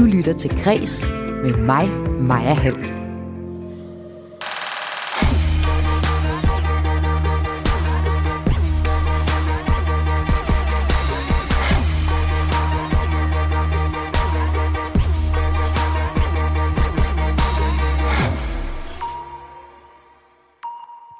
[0.00, 1.08] Du lytter til Græs
[1.44, 2.74] med mig, Maja Hall.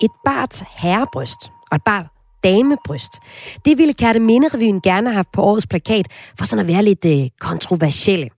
[0.02, 2.06] Et bart herrebryst og et bart
[2.44, 3.12] damebryst.
[3.64, 6.06] Det ville Kærte Minderevyen gerne have haft på årets plakat,
[6.38, 8.28] for sådan at være lidt øh, kontroversielle.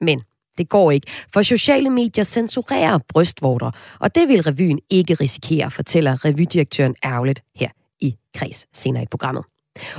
[0.00, 0.22] Men
[0.58, 6.24] det går ikke, for sociale medier censurerer brystvorter, og det vil revyen ikke risikere, fortæller
[6.24, 7.68] revydirektøren ærgerligt her
[8.00, 9.44] i Kreds senere i programmet.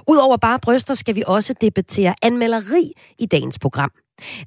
[0.07, 3.91] Udover bare bryster skal vi også debattere anmelderi i dagens program.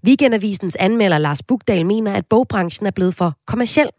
[0.04, 3.90] Weekendavisens anmelder Lars Bugdal mener, at bogbranchen er blevet for kommersiel.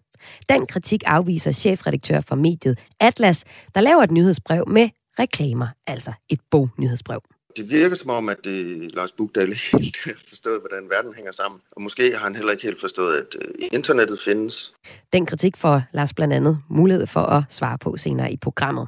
[0.49, 3.43] Den kritik afviser chefredaktør for mediet Atlas,
[3.75, 4.89] der laver et nyhedsbrev med
[5.19, 7.21] reklamer, altså et bognyhedsbrev.
[7.55, 11.61] Det virker som om, at det, Lars Bugdal helt har forstået, hvordan verden hænger sammen.
[11.71, 14.73] Og måske har han heller ikke helt forstået, at øh, internettet findes.
[15.13, 18.87] Den kritik får Lars blandt andet mulighed for at svare på senere i programmet.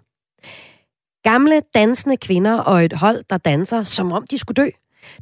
[1.23, 4.69] Gamle dansende kvinder og et hold, der danser, som om de skulle dø.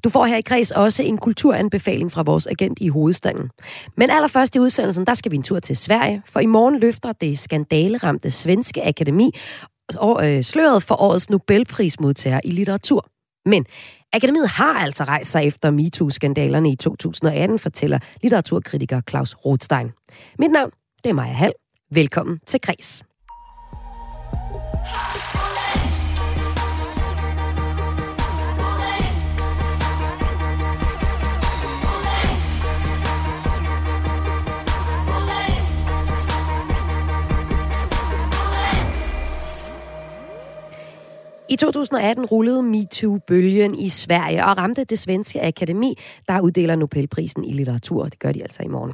[0.04, 3.50] Du får her i kreds også en kulturanbefaling fra vores agent i hovedstaden.
[3.98, 7.12] Men allerførst i udsendelsen, der skal vi en tur til Sverige, for i morgen løfter
[7.12, 9.32] det skandaleramte Svenske Akademi
[9.96, 13.08] og, øh, sløret for årets Nobelprismodtager i litteratur.
[13.46, 13.66] Men
[14.14, 19.92] Akademiet har altså rejst sig efter MeToo-skandalerne i 2018, fortæller litteraturkritiker Claus Rothstein.
[20.40, 20.72] Mit navn,
[21.04, 21.54] det er Maja Hall.
[21.92, 23.04] Velkommen til Kres.
[41.52, 47.54] I 2018 rullede MeToo-bølgen i Sverige og ramte det svenske akademi, der uddeler Nobelprisen i
[47.54, 48.04] litteratur.
[48.04, 48.94] Det gør de altså i morgen.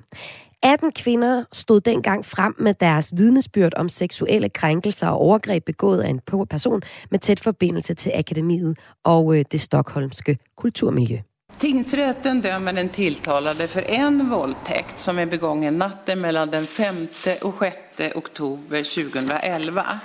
[0.63, 6.09] 18 kvinder stod dengang frem med deres vidnesbyrd om seksuelle krænkelser og overgreb begået af
[6.09, 6.81] en person
[7.11, 11.17] med tæt forbindelse til akademiet og øh, det stokholmske kulturmiljø.
[11.59, 17.07] Tingsrätten dömer den tilltalade för en våldtäkt som är begången natten mellan den 5
[17.41, 19.99] och 6 oktober 2011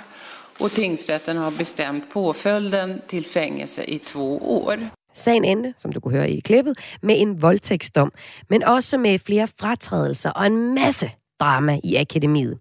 [0.59, 4.89] och tingsrätten har bestämt påföljden till fängelse i två år.
[5.13, 8.11] Sagen endte, som du kunne høre i klippet, med en voldtægtsdom,
[8.49, 12.57] men også med flere fratrædelser og en masse drama i akademiet.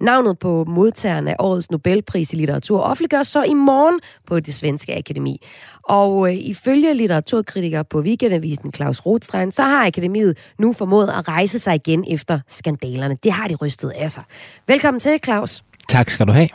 [0.00, 4.96] Navnet på modtageren af årets Nobelpris i litteratur offentliggøres så i morgen på det svenske
[4.96, 5.42] akademi.
[5.82, 11.58] Og øh, ifølge litteraturkritiker på Weekendavisen Claus Rothstein, så har akademiet nu formået at rejse
[11.58, 13.16] sig igen efter skandalerne.
[13.24, 14.22] Det har de rystet af sig.
[14.66, 15.64] Velkommen til, Claus.
[15.88, 16.48] Tak skal du have.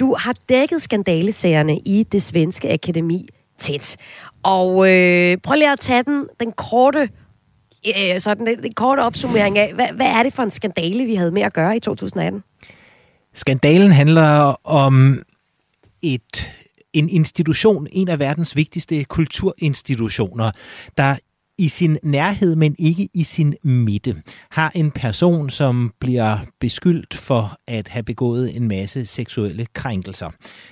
[0.00, 3.96] Du har dækket skandalesagerne i det svenske akademi tæt.
[4.42, 7.08] Og øh, prøv lige at tage den, den korte
[7.86, 11.14] øh, sådan den, den korte opsummering af, hvad, hvad er det for en skandale, vi
[11.14, 12.42] havde med at gøre i 2018?
[13.34, 15.18] Skandalen handler om
[16.02, 16.46] et
[16.92, 20.50] en institution, en af verdens vigtigste kulturinstitutioner,
[20.96, 21.16] der
[21.58, 27.58] i sin nærhed, men ikke i sin midte, har en person, som bliver beskyldt for
[27.66, 30.30] at have begået en masse seksuelle krænkelser.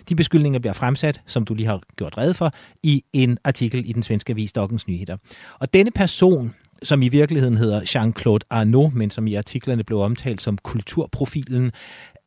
[0.09, 2.53] De beskyldninger bliver fremsat, som du lige har gjort red for,
[2.83, 5.17] i en artikel i den svenske avis Dokkens Nyheder.
[5.61, 10.41] Og denne person, som i virkeligheden hedder Jean-Claude Arnaud, men som i artiklerne blev omtalt
[10.41, 11.73] som kulturprofilen,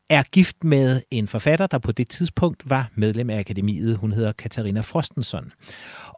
[0.09, 3.97] er gift med en forfatter, der på det tidspunkt var medlem af akademiet.
[3.97, 5.51] Hun hedder Katarina Frostenson.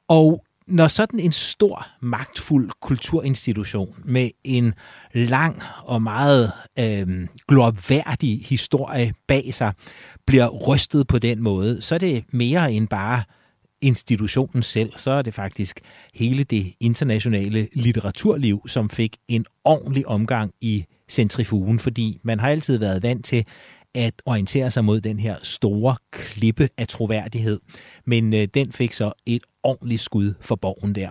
[0.07, 4.73] Og når sådan en stor, magtfuld kulturinstitution med en
[5.13, 9.73] lang og meget øh, glorværdig historie bag sig
[10.27, 13.23] bliver rystet på den måde, så er det mere end bare
[13.81, 15.79] institutionen selv, så er det faktisk
[16.13, 22.77] hele det internationale litteraturliv, som fik en ordentlig omgang i centrifugen, fordi man har altid
[22.77, 23.45] været vant til,
[23.95, 27.59] at orientere sig mod den her store klippe af troværdighed.
[28.05, 31.09] Men øh, den fik så et ordentligt skud for borgen der.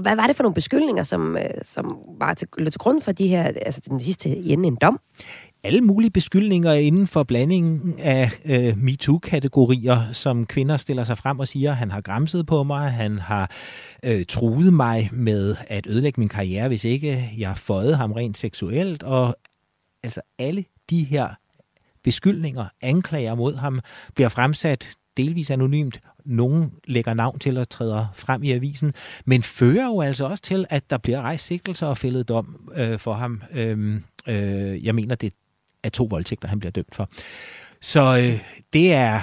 [0.00, 3.28] Hvad var det for nogle beskyldninger, som, øh, som var til, til grund for de
[3.28, 5.00] her, altså den sidste ende en dom?
[5.64, 11.48] alle mulige beskyldninger inden for blandingen af øh, MeToo-kategorier, som kvinder stiller sig frem og
[11.48, 13.50] siger, han har græmset på mig, han har
[14.04, 19.02] øh, truet mig med at ødelægge min karriere, hvis ikke jeg fået ham rent seksuelt,
[19.02, 19.36] og
[20.02, 21.28] altså alle de her
[22.08, 23.80] beskyldninger, anklager mod ham,
[24.14, 26.00] bliver fremsat delvis anonymt.
[26.24, 28.92] Nogen lægger navn til og træder frem i avisen,
[29.24, 32.98] men fører jo altså også til, at der bliver rejst sigtelser og fældet dom øh,
[32.98, 33.42] for ham.
[33.52, 35.32] Øh, øh, jeg mener, det
[35.84, 37.10] er to voldtægter, han bliver dømt for.
[37.80, 38.40] Så øh,
[38.72, 39.22] det er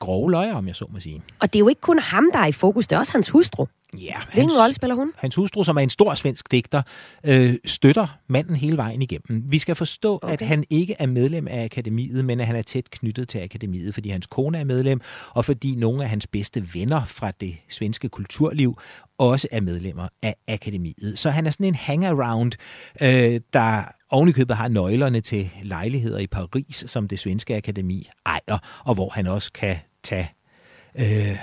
[0.00, 1.22] grove løjer, om jeg så må sige.
[1.40, 3.28] Og det er jo ikke kun ham, der er i fokus, det er også hans
[3.28, 3.66] hustru.
[3.98, 5.12] Ja, Hvilken rolle spiller hun?
[5.16, 6.82] Hans hustru, som er en stor svensk digter,
[7.24, 9.44] øh, støtter manden hele vejen igennem.
[9.52, 10.32] Vi skal forstå, okay.
[10.32, 13.94] at han ikke er medlem af akademiet, men at han er tæt knyttet til akademiet,
[13.94, 15.00] fordi hans kone er medlem,
[15.34, 18.78] og fordi nogle af hans bedste venner fra det svenske kulturliv
[19.18, 21.18] også er medlemmer af akademiet.
[21.18, 22.52] Så han er sådan en hangaround,
[23.02, 28.94] øh, der ovenikøbet har nøglerne til lejligheder i Paris, som det svenske akademi ejer, og
[28.94, 30.30] hvor han også kan tage
[30.98, 31.36] øh,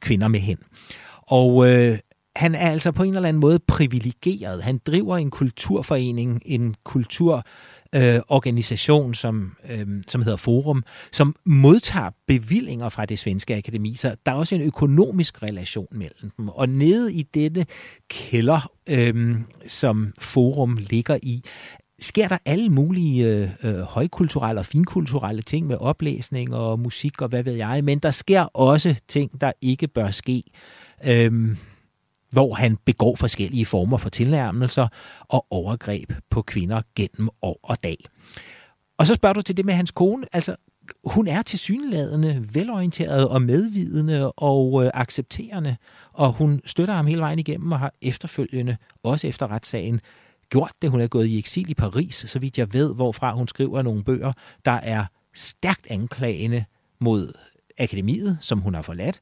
[0.00, 0.58] kvinder med hen.
[1.26, 1.98] Og øh,
[2.36, 4.62] han er altså på en eller anden måde privilegeret.
[4.62, 12.88] Han driver en kulturforening, en kulturorganisation, øh, som, øh, som hedder Forum, som modtager bevillinger
[12.88, 13.94] fra det svenske akademi.
[13.94, 16.48] Så der er også en økonomisk relation mellem dem.
[16.48, 17.66] Og nede i dette
[18.08, 19.36] kælder, øh,
[19.66, 21.42] som Forum ligger i,
[22.04, 27.28] sker der alle mulige øh, øh, højkulturelle og finkulturelle ting med oplæsning og musik og
[27.28, 30.42] hvad ved jeg, men der sker også ting, der ikke bør ske
[31.06, 31.56] øhm,
[32.30, 34.88] hvor han begår forskellige former for tilnærmelser
[35.28, 37.96] og overgreb på kvinder gennem år og dag.
[38.98, 40.26] Og så spørger du til det med hans kone.
[40.32, 40.56] Altså,
[41.04, 45.76] hun er tilsyneladende velorienteret og medvidende og øh, accepterende,
[46.12, 50.00] og hun støtter ham hele vejen igennem og har efterfølgende, også efter retssagen,
[50.52, 50.90] gjort det.
[50.90, 54.04] Hun er gået i eksil i Paris, så vidt jeg ved, hvorfra hun skriver nogle
[54.04, 54.32] bøger,
[54.64, 55.04] der er
[55.34, 56.64] stærkt anklagende
[57.00, 57.32] mod
[57.78, 59.20] akademiet, som hun har forladt,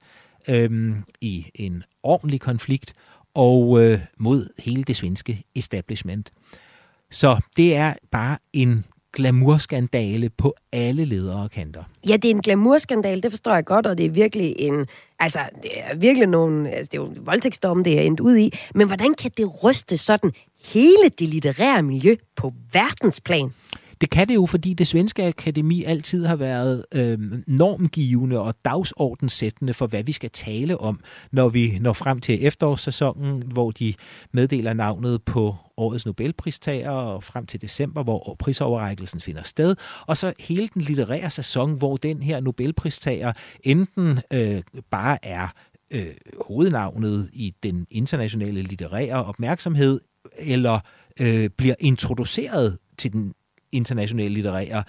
[0.49, 2.93] øhm, i en ordentlig konflikt
[3.35, 6.33] og øh, mod hele det svenske establishment.
[7.11, 11.85] Så det er bare en glamourskandale på alle ledere og kanter.
[12.09, 14.87] Ja, det er en glamourskandale, det forstår jeg godt, og det er virkelig en,
[15.19, 18.37] altså, det er virkelig nogle, altså, det er jo en voldtægtsdom, det er endt ud
[18.37, 20.33] i, men hvordan kan det ryste sådan
[20.65, 23.53] hele det litterære miljø på verdensplan?
[24.01, 29.75] Det kan det jo, fordi det svenske akademi altid har været øh, normgivende og dagsordenssættende
[29.75, 31.01] for, hvad vi skal tale om,
[31.33, 33.95] når vi når frem til efterårssæsonen, hvor de
[34.33, 39.77] meddeler navnet på årets Nobelpristager, og frem til december, hvor prisoverrækkelsen finder sted,
[40.07, 45.49] og så hele den litterære sæson, hvor den her Nobelpristager enten øh, bare er
[45.91, 46.15] øh,
[46.49, 50.01] hovednavnet i den internationale litterære opmærksomhed,
[50.39, 50.81] eller
[51.21, 53.35] øh, bliver introduceret til den
[53.73, 54.85] internationale litterære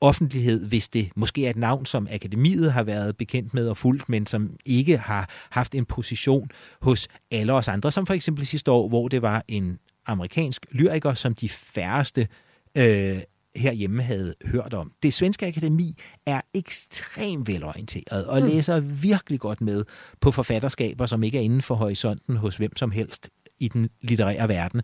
[0.00, 4.08] offentlighed, hvis det måske er et navn, som akademiet har været bekendt med og fulgt,
[4.08, 6.48] men som ikke har haft en position
[6.82, 11.14] hos alle os andre, som for eksempel sidste år, hvor det var en amerikansk lyriker,
[11.14, 12.28] som de færreste
[12.76, 13.18] øh,
[13.56, 14.92] herhjemme havde hørt om.
[15.02, 15.94] Det svenske akademi
[16.26, 18.48] er ekstremt velorienteret og mm.
[18.48, 19.84] læser virkelig godt med
[20.20, 23.30] på forfatterskaber, som ikke er inden for horisonten hos hvem som helst
[23.64, 24.82] i den litterære verden.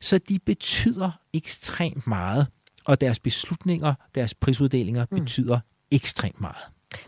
[0.00, 2.46] Så de betyder ekstremt meget
[2.84, 5.18] og deres beslutninger, deres prisuddelinger mm.
[5.18, 5.58] betyder
[5.90, 6.62] ekstremt meget.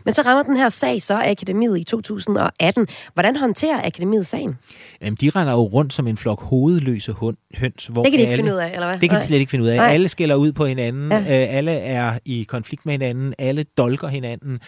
[0.05, 2.87] Men så rammer den her sag så Akademiet i 2018.
[3.13, 4.55] Hvordan håndterer Akademiet sagen?
[5.01, 7.87] Jamen, de render jo rundt som en flok hovedløse hund, høns.
[7.87, 8.99] Hvor det kan de ikke alle, finde ud af, eller hvad?
[8.99, 9.77] Det kan de slet ikke finde ud af.
[9.77, 9.87] Nej.
[9.87, 11.11] Alle skælder ud på hinanden.
[11.11, 11.19] Ja.
[11.19, 13.33] Øh, alle er i konflikt med hinanden.
[13.37, 14.59] Alle dolker hinanden.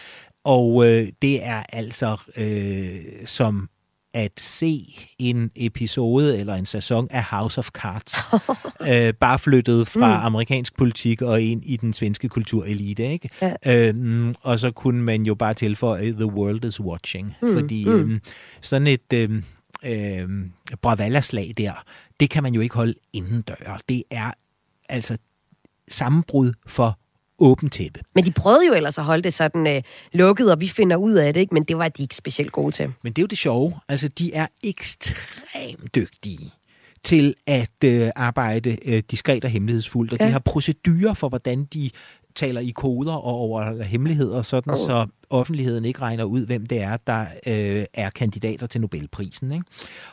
[0.44, 3.68] Og øh, det er altså øh, som
[4.14, 4.86] at se
[5.18, 8.14] en episode eller en sæson af House of Cards,
[8.90, 10.26] øh, bare flyttet fra mm.
[10.26, 13.12] amerikansk politik og ind i den svenske kulturelite.
[13.12, 13.30] Ikke?
[13.42, 13.88] Ja.
[13.88, 17.34] Øhm, og så kunne man jo bare tilføje, The World is Watching.
[17.42, 17.54] Mm.
[17.54, 17.90] Fordi mm.
[17.90, 18.20] Øhm,
[18.60, 19.44] sådan et øhm,
[19.84, 20.52] øhm,
[20.82, 21.84] Bravalla-slag der,
[22.20, 23.80] det kan man jo ikke holde indendør.
[23.88, 24.30] Det er
[24.88, 25.18] altså
[25.88, 26.98] sammenbrud for
[27.38, 28.00] åbent tæppe.
[28.14, 31.12] Men de prøvede jo ellers at holde det sådan øh, lukket, og vi finder ud
[31.12, 31.54] af det, ikke?
[31.54, 32.92] men det var de ikke specielt gode til.
[33.02, 33.74] Men det er jo det sjove.
[33.88, 36.52] Altså, de er ekstremt dygtige
[37.04, 40.26] til at øh, arbejde øh, diskret og hemmelighedsfuldt, og ja.
[40.26, 41.90] de har procedurer for, hvordan de
[42.34, 44.78] taler i koder og over hemmeligheder, sådan oh.
[44.78, 49.52] så offentligheden ikke regner ud, hvem det er, der øh, er kandidater til Nobelprisen.
[49.52, 49.64] Ikke?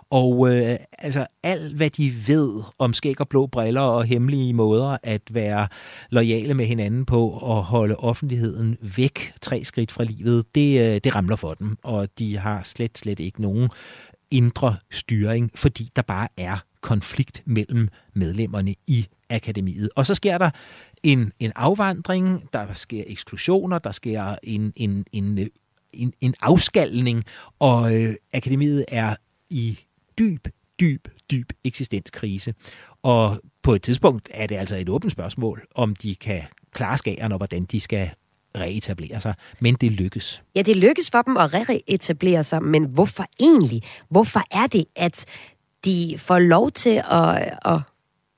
[0.09, 4.97] Og øh, altså alt, hvad de ved om skæg og blå briller og hemmelige måder
[5.03, 5.67] at være
[6.09, 11.15] lojale med hinanden på og holde offentligheden væk tre skridt fra livet, det, øh, det
[11.15, 13.69] ramler for dem, og de har slet, slet ikke nogen
[14.31, 19.89] indre styring, fordi der bare er konflikt mellem medlemmerne i akademiet.
[19.95, 20.49] Og så sker der
[21.03, 25.49] en, en afvandring, der sker eksklusioner, der sker en, en, en,
[25.93, 27.23] en, en afskalning,
[27.59, 29.15] og øh, akademiet er
[29.49, 29.79] i
[30.19, 30.47] dyb,
[30.79, 32.53] dyb, dyb eksistenskrise.
[33.03, 37.35] Og på et tidspunkt er det altså et åbent spørgsmål, om de kan klare skagerne,
[37.35, 38.09] og hvordan de skal
[38.57, 39.33] reetablere sig.
[39.59, 40.43] Men det lykkes.
[40.55, 43.83] Ja, det lykkes for dem at reetablere sig, men hvorfor egentlig?
[44.09, 45.25] Hvorfor er det, at
[45.85, 47.79] de får lov til at, at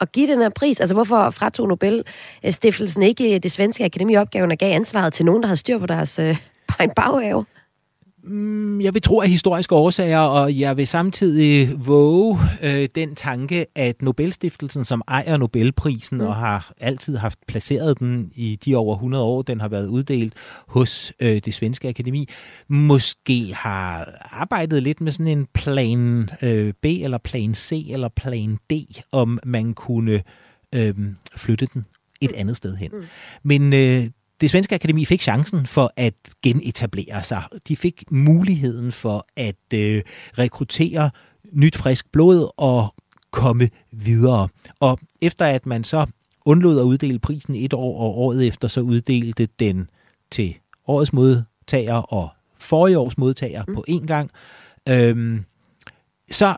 [0.02, 0.80] at give den her pris?
[0.80, 5.48] Altså, hvorfor fratog Nobelstiftelsen ikke det svenske akademi opgaven og gav ansvaret til nogen, der
[5.48, 6.38] havde styr på deres øh,
[6.96, 7.46] baghave?
[8.30, 13.66] Mm, jeg vil tro af historiske årsager, og jeg vil samtidig våge øh, den tanke,
[13.76, 16.26] at Nobelstiftelsen, som ejer Nobelprisen mm.
[16.26, 20.34] og har altid haft placeret den i de over 100 år, den har været uddelt
[20.68, 22.30] hos øh, det svenske akademi,
[22.68, 28.58] måske har arbejdet lidt med sådan en plan øh, B, eller plan C, eller plan
[28.70, 28.74] D,
[29.12, 30.24] om man kunne
[30.76, 30.94] øh,
[31.36, 31.86] flytte den
[32.22, 32.40] et mm.
[32.40, 32.92] andet sted hen.
[32.94, 33.04] Mm.
[33.44, 34.06] Men øh,
[34.42, 36.14] det svenske akademi fik chancen for at
[36.44, 37.44] genetablere sig.
[37.68, 40.04] De fik muligheden for at øh,
[40.38, 41.12] rekruttere
[41.52, 42.94] nyt frisk blod og
[43.32, 44.48] komme videre.
[44.80, 46.06] Og efter at man så
[46.46, 49.90] undlod at uddele prisen et år, og året efter så uddelte den
[50.32, 50.56] til
[50.88, 53.76] årets modtager og forrige års modtager mm.
[53.76, 54.30] på én gang,
[54.90, 55.46] øhm,
[56.32, 56.56] så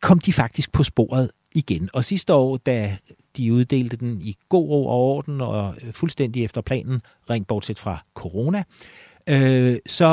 [0.00, 1.88] kom de faktisk på sporet igen.
[1.92, 2.96] Og sidste år, da
[3.36, 7.00] de uddelte den i god ro og orden og øh, fuldstændig efter planen,
[7.30, 8.64] rent bortset fra corona.
[9.28, 10.06] Øh, så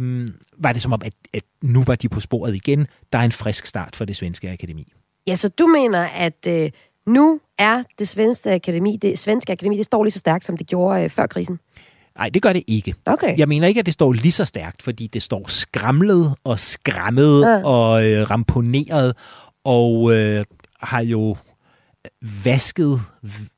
[0.00, 0.28] øh,
[0.58, 2.86] var det som om, at, at nu var de på sporet igen.
[3.12, 4.92] Der er en frisk start for det svenske akademi.
[5.26, 6.70] Ja, så du mener, at øh,
[7.06, 10.66] nu er det svenske akademi, det svenske akademi, det står lige så stærkt, som det
[10.66, 11.58] gjorde øh, før krisen?
[12.18, 12.94] Nej, det gør det ikke.
[13.06, 13.38] Okay.
[13.38, 17.42] Jeg mener ikke, at det står lige så stærkt, fordi det står skramlet og skrammet
[17.42, 17.62] ja.
[17.64, 19.16] og øh, ramponeret,
[19.64, 20.44] og øh,
[20.80, 21.36] har jo
[22.44, 23.00] vasket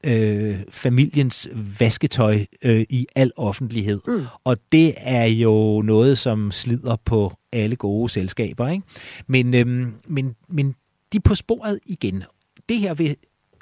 [0.05, 1.49] øh, familiens
[1.79, 4.01] vasketøj øh, i al offentlighed.
[4.07, 4.25] Mm.
[4.45, 8.69] Og det er jo noget, som slider på alle gode selskaber.
[8.69, 8.85] Ikke?
[9.27, 9.67] Men, øh,
[10.07, 10.75] men, men
[11.13, 12.25] de er på sporet igen.
[12.69, 13.17] Det her vil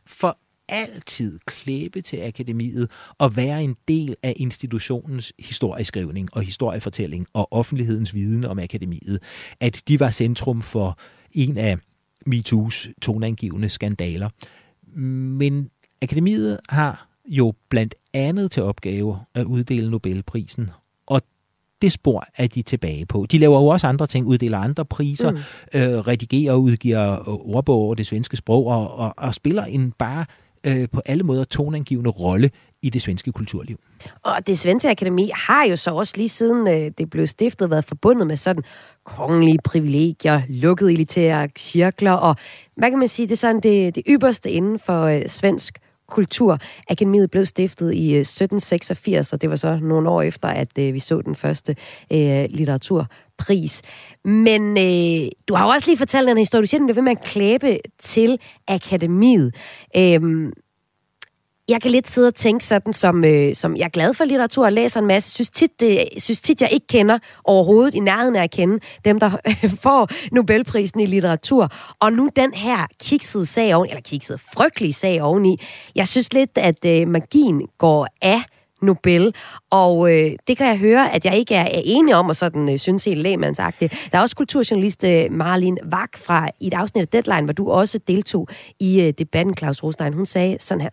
[0.06, 0.38] for
[0.68, 8.14] altid klæbe til akademiet og være en del af institutionens historieskrivning og historiefortælling og offentlighedens
[8.14, 9.22] viden om akademiet.
[9.60, 10.98] At de var centrum for
[11.32, 11.76] en af
[12.28, 14.28] MeToo's toneangivende skandaler.
[14.96, 15.70] Men
[16.02, 20.70] akademiet har jo blandt andet til opgave at uddele Nobelprisen,
[21.06, 21.22] og
[21.82, 23.26] det spor er de tilbage på.
[23.30, 25.36] De laver jo også andre ting, uddeler andre priser, mm.
[25.74, 30.24] øh, redigerer og udgiver ordbog over det svenske sprog, og, og, og spiller en bare
[30.66, 32.50] øh, på alle måder toneangivende rolle
[32.86, 33.78] i det svenske kulturliv.
[34.22, 37.84] Og det svenske akademi har jo så også lige siden øh, det blev stiftet været
[37.84, 38.62] forbundet med sådan
[39.04, 42.36] kongelige privilegier, lukkede elitære cirkler, og
[42.76, 45.78] hvad kan man sige, det er sådan det, det ypperste inden for øh, svensk
[46.08, 46.58] kultur.
[46.88, 50.94] Akademiet blev stiftet i øh, 1786, og det var så nogle år efter, at øh,
[50.94, 51.76] vi så den første
[52.12, 53.82] øh, litteraturpris.
[54.24, 57.02] Men øh, du har jo også lige fortalt en historie, du siger, den bliver ved
[57.02, 58.38] med at klæbe til
[58.68, 59.54] akademiet.
[59.96, 60.52] Øh,
[61.68, 64.64] jeg kan lidt sidde og tænke sådan, som, øh, som jeg er glad for litteratur
[64.64, 65.30] og læser en masse.
[65.30, 69.20] Synes tit, det, synes tit, jeg ikke kender overhovedet i nærheden af at kende dem,
[69.20, 69.30] der
[69.82, 71.68] får Nobelprisen i litteratur.
[72.00, 75.60] Og nu den her kiksede sag oven, eller kiksede frygtelige sag oveni.
[75.94, 78.42] Jeg synes lidt, at øh, magien går af
[78.82, 79.34] Nobel,
[79.70, 82.72] og øh, det kan jeg høre, at jeg ikke er, er enig om, og sådan
[82.72, 84.08] øh, synes helt lægmandsagtigt.
[84.12, 87.70] Der er også kulturjournalist øh, Marlin Vak fra i et afsnit af Deadline, hvor du
[87.70, 88.48] også deltog
[88.80, 90.12] i øh, debatten, Claus Rostein.
[90.12, 90.90] Hun sagde sådan her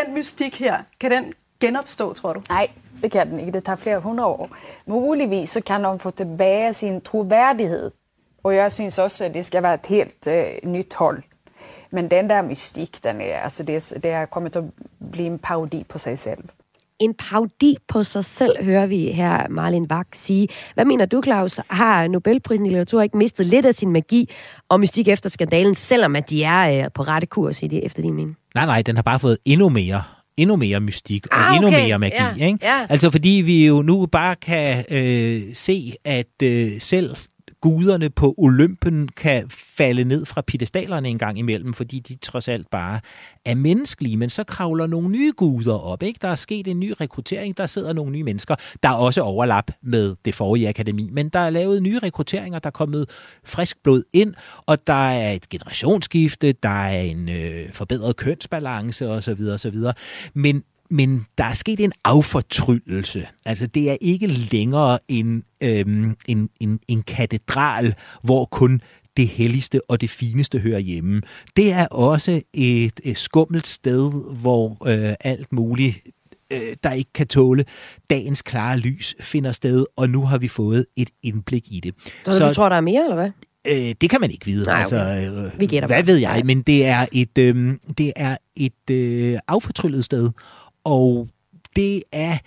[0.00, 2.42] den mystik her, kan den genopstå, tror du?
[2.48, 2.68] Nej,
[3.02, 3.52] det kan den ikke.
[3.52, 4.50] Det tager flere hundrede år.
[4.86, 7.90] Muligvis så kan de få tilbage sin troværdighed.
[8.42, 11.22] Og jeg synes også, at det skal være et helt øh, nyt hold.
[11.90, 14.64] Men den der mystik, den er, altså det, det er kommet til at
[15.12, 16.44] blive en parodi på sig selv.
[16.98, 20.48] En parodi på sig selv, hører vi her Marlin Wach sige.
[20.74, 21.60] Hvad mener du, Claus?
[21.70, 24.30] Har Nobelprisen i litteratur ikke mistet lidt af sin magi
[24.68, 28.02] og mystik efter skandalen, selvom at de er øh, på rette kurs i det, efter
[28.02, 28.36] din mening?
[28.54, 30.02] Nej, nej, den har bare fået endnu mere
[30.36, 31.56] endnu mere mystik og ah, okay.
[31.56, 32.14] endnu mere magi.
[32.38, 32.58] Ja, ikke?
[32.62, 32.86] Ja.
[32.88, 37.16] Altså fordi vi jo nu bare kan øh, se, at øh, selv
[37.64, 42.70] guderne på Olympen kan falde ned fra pedestalerne en gang imellem, fordi de trods alt
[42.70, 43.00] bare
[43.44, 46.02] er menneskelige, men så kravler nogle nye guder op.
[46.02, 46.18] Ikke?
[46.22, 48.54] Der er sket en ny rekruttering, der sidder nogle nye mennesker.
[48.82, 52.66] Der er også overlap med det forrige akademi, men der er lavet nye rekrutteringer, der
[52.66, 53.10] er kommet
[53.44, 54.34] frisk blod ind,
[54.66, 59.40] og der er et generationsskifte, der er en øh, forbedret kønsbalance osv.
[59.52, 59.76] osv.
[60.34, 63.26] Men men der er sket en affortryllelse.
[63.44, 68.80] Altså, det er ikke længere en, øhm, en, en, en katedral, hvor kun
[69.16, 71.22] det helligste og det fineste hører hjemme.
[71.56, 74.10] Det er også et, et skummelt sted,
[74.40, 75.96] hvor øh, alt muligt
[76.52, 77.64] øh, der ikke kan tåle
[78.10, 81.94] dagens klare lys, finder sted, og nu har vi fået et indblik i det.
[82.24, 83.30] Så, så du tror, der er mere, eller hvad?
[83.66, 84.64] Øh, det kan man ikke vide.
[84.64, 84.96] Nej, okay.
[84.96, 88.90] altså, øh, vi gætter hvad ved jeg, men det er et, øh, det er et
[88.90, 90.30] øh, affortryllet sted,
[90.84, 91.28] og
[91.76, 92.38] det er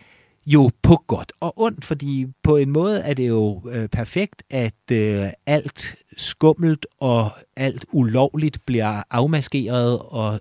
[0.45, 4.91] jo på godt og ondt, fordi på en måde er det jo øh, perfekt, at
[4.91, 10.39] øh, alt skummelt og alt ulovligt bliver afmaskeret og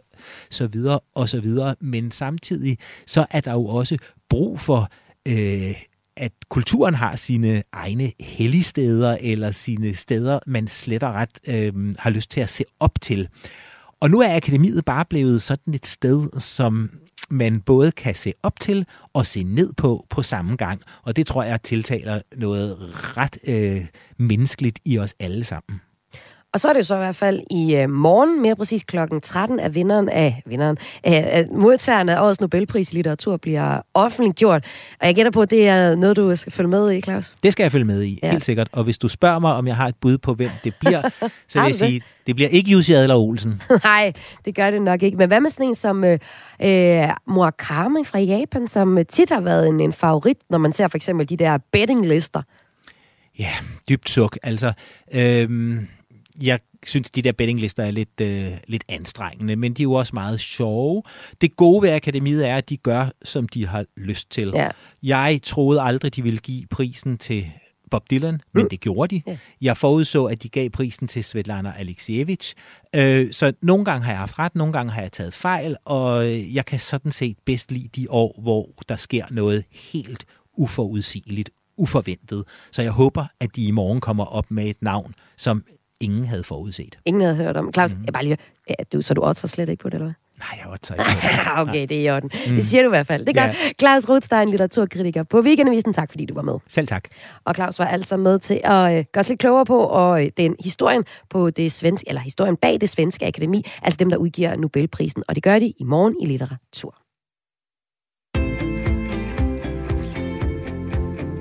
[0.50, 3.99] så videre og så videre, men samtidig så er der jo også
[4.29, 4.91] brug for
[5.29, 5.75] øh,
[6.17, 12.11] at kulturen har sine egne helligsteder, eller sine steder, man slet og ret øh, har
[12.11, 13.29] lyst til at se op til.
[14.00, 16.91] Og nu er akademiet bare blevet sådan et sted, som
[17.30, 20.83] man både kan se op til og se ned på på samme gang.
[21.02, 22.76] Og det tror jeg tiltaler noget
[23.16, 23.87] ret øh,
[24.18, 25.80] menneskeligt i os alle sammen.
[26.57, 29.21] Og så er det jo så i hvert fald i øh, morgen, mere præcis klokken
[29.21, 34.65] 13, at vinderen af, vinderen af, af modtagerne af årets Nobelpris i litteratur bliver offentliggjort.
[35.01, 37.33] Og jeg gætter på, at det er noget, du skal følge med i, Claus?
[37.43, 38.31] Det skal jeg følge med i, ja.
[38.31, 38.69] helt sikkert.
[38.73, 41.03] Og hvis du spørger mig, om jeg har et bud på, hvem det bliver,
[41.49, 43.63] så vil jeg sige, det bliver ikke Jussi Adler Olsen.
[43.85, 44.13] Nej,
[44.45, 45.17] det gør det nok ikke.
[45.17, 46.19] Men hvad med sådan en som øh,
[46.63, 50.97] øh Murakami fra Japan, som tit har været en, en favorit, når man ser for
[50.97, 52.43] eksempel de der bettinglister?
[53.39, 53.51] Ja,
[53.89, 54.39] dybt suk.
[54.43, 54.73] Altså,
[55.15, 55.77] øh,
[56.43, 60.11] jeg synes, de der bettinglister er lidt, øh, lidt anstrengende, men de er jo også
[60.14, 61.02] meget sjove.
[61.40, 64.52] Det gode ved akademiet er, at de gør, som de har lyst til.
[64.55, 64.69] Ja.
[65.02, 67.50] Jeg troede aldrig, de ville give prisen til
[67.90, 68.69] Bob Dylan, men mm.
[68.69, 69.23] det gjorde de.
[69.26, 69.38] Ja.
[69.61, 72.55] Jeg forudså, at de gav prisen til Svetlana Alexievich.
[72.97, 76.25] Øh, så nogle gange har jeg haft ret, nogle gange har jeg taget fejl, og
[76.55, 80.25] jeg kan sådan set bedst lide de år, hvor der sker noget helt
[80.59, 82.45] uforudsigeligt, uforventet.
[82.73, 85.64] Så jeg håber, at de i morgen kommer op med et navn, som
[86.00, 86.99] ingen havde forudset.
[87.05, 87.73] Ingen havde hørt om.
[87.73, 88.05] Claus, mm.
[88.05, 88.37] jeg bare lige,
[88.69, 90.15] ja, du, så du otter slet ikke på det, eller hvad?
[90.38, 92.31] Nej, jeg otter ikke okay, det er i orden.
[92.47, 92.55] Mm.
[92.55, 93.26] Det siger du i hvert fald.
[93.26, 93.55] Det er ja.
[93.79, 95.93] Claus Rothstein, litteraturkritiker på Weekendavisen.
[95.93, 96.55] Tak, fordi du var med.
[96.69, 97.09] Selv tak.
[97.45, 100.31] Og Claus var altså med til at øh, gøre os lidt klogere på og, øh,
[100.37, 104.57] den historien på det svenske, eller historien bag det svenske akademi, altså dem, der udgiver
[104.57, 105.23] Nobelprisen.
[105.29, 106.95] Og det gør de i morgen i litteratur.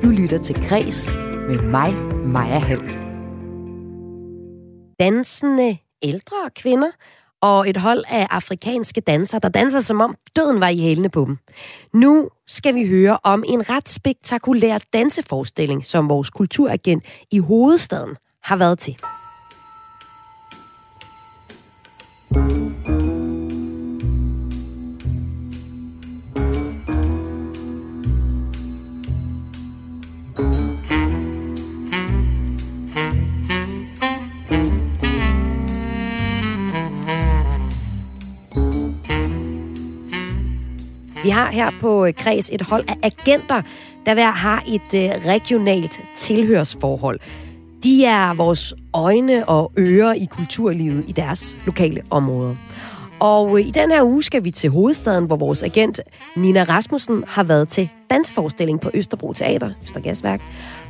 [0.04, 1.14] Du lytter til Græs
[1.50, 1.94] med mig,
[2.26, 3.05] Maja Hall
[5.00, 6.92] dansende ældre kvinder
[7.42, 11.26] og et hold af afrikanske dansere, der danser som om døden var i hælene på
[11.26, 11.38] dem.
[11.94, 18.58] Nu skal vi høre om en ret spektakulær danseforestilling, som vores kulturagent i hovedstaden har
[18.58, 18.98] været til.
[41.26, 43.62] Vi har her på øh, Kreds et hold af agenter,
[44.06, 47.20] der hver har et øh, regionalt tilhørsforhold.
[47.84, 52.56] De er vores øjne og ører i kulturlivet i deres lokale områder.
[53.20, 56.00] Og øh, i den her uge skal vi til hovedstaden, hvor vores agent
[56.36, 60.42] Nina Rasmussen har været til dansforestilling på Østerbro Teater, Østergasværk.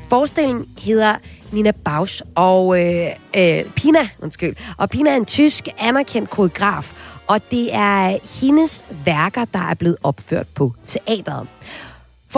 [0.10, 1.16] Forestillingen hedder
[1.52, 4.56] Nina Bausch og øh, øh, Pina, undskyld.
[4.78, 8.00] Og Pina er en tysk anerkendt koreograf, og det er
[8.42, 8.74] hendes
[9.06, 11.48] værker, der er blevet opført på teateret.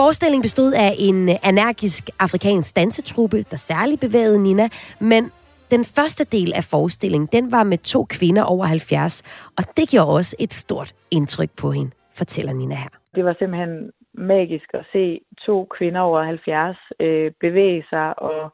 [0.00, 4.68] Forestillingen bestod af en energisk afrikansk dansetruppe, der særligt bevægede Nina,
[5.00, 5.22] men
[5.70, 9.22] den første del af forestillingen, den var med to kvinder over 70,
[9.58, 12.88] og det gjorde også et stort indtryk på hende, fortæller Nina her.
[13.14, 18.52] Det var simpelthen magisk at se to kvinder over 70 øh, bevæge sig og,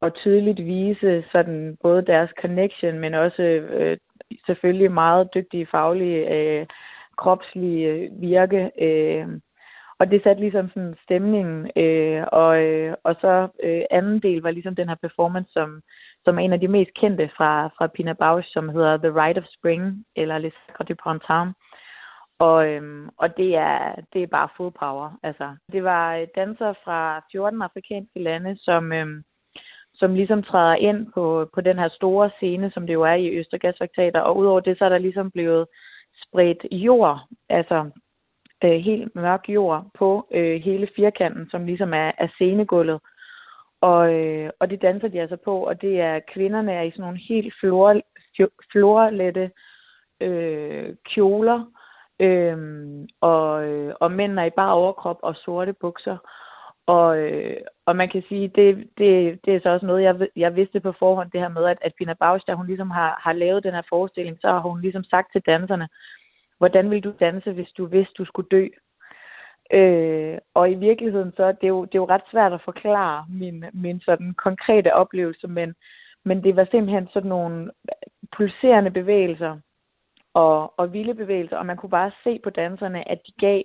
[0.00, 3.96] og tydeligt vise sådan både deres connection, men også øh,
[4.46, 6.66] selvfølgelig meget dygtige faglige, øh,
[7.16, 8.70] kropslige virke.
[8.80, 9.28] Øh,
[9.98, 11.70] og det satte ligesom sådan stemningen.
[11.76, 15.82] Øh, og, øh, og så øh, anden del var ligesom den her performance, som,
[16.24, 19.38] som er en af de mest kendte fra, fra Pina Bausch, som hedder The Rite
[19.38, 21.58] of Spring, eller Les Sacres du Printemps.
[22.38, 25.18] Og, øhm, og det er, det er bare full power.
[25.22, 29.22] Altså, det var øh, dansere fra 14 afrikanske lande, som, øhm,
[29.98, 33.38] som ligesom træder ind på, på den her store scene, som det jo er i
[33.38, 34.20] Østergasfaktater.
[34.20, 35.66] Og udover det, så er der ligesom blevet
[36.22, 37.90] spredt jord, altså
[38.64, 43.00] øh, helt mørk jord på øh, hele firkanten, som ligesom er, er scenegulvet.
[43.80, 47.02] Og, øh, og det danser de altså på, og det er kvinderne er i sådan
[47.02, 48.00] nogle helt flor,
[48.72, 49.50] florlette
[50.20, 51.64] øh, kjoler,
[52.20, 52.58] øh,
[53.20, 56.16] og, øh, og mænd er i bare overkrop og sorte bukser.
[56.96, 60.56] Og, øh, og man kan sige, det, det, det er så også noget, jeg, jeg
[60.56, 63.32] vidste på forhånd, det her med, at, at Pina Bausch, da hun ligesom har, har
[63.32, 65.88] lavet den her forestilling, så har hun ligesom sagt til danserne,
[66.58, 68.66] hvordan vil du danse, hvis du vidste, du skulle dø?
[69.72, 73.26] Øh, og i virkeligheden så, det er jo, det er jo ret svært at forklare
[73.28, 75.74] min, min sådan konkrete oplevelse, men,
[76.24, 77.70] men det var simpelthen sådan nogle
[78.36, 79.58] pulserende bevægelser
[80.34, 83.62] og, og vilde bevægelser, og man kunne bare se på danserne, at de gav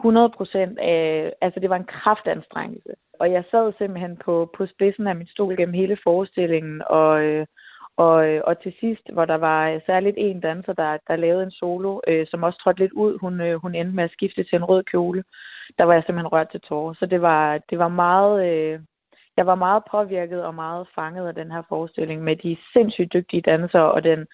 [0.00, 2.92] 100 procent af, altså det var en kraftanstrengelse.
[3.20, 7.46] Og jeg sad simpelthen på, på spidsen af min stol gennem hele forestillingen, og, øh,
[7.96, 11.50] og, øh, og til sidst, hvor der var særligt en danser, der, der lavede en
[11.50, 14.56] solo, øh, som også trådte lidt ud, hun, øh, hun endte med at skifte til
[14.56, 15.24] en rød kjole.
[15.78, 16.94] der var jeg simpelthen rørt til tårer.
[16.94, 18.80] Så det var, det var meget, øh,
[19.36, 23.42] jeg var meget påvirket og meget fanget af den her forestilling med de sindssygt dygtige
[23.42, 24.26] dansere og den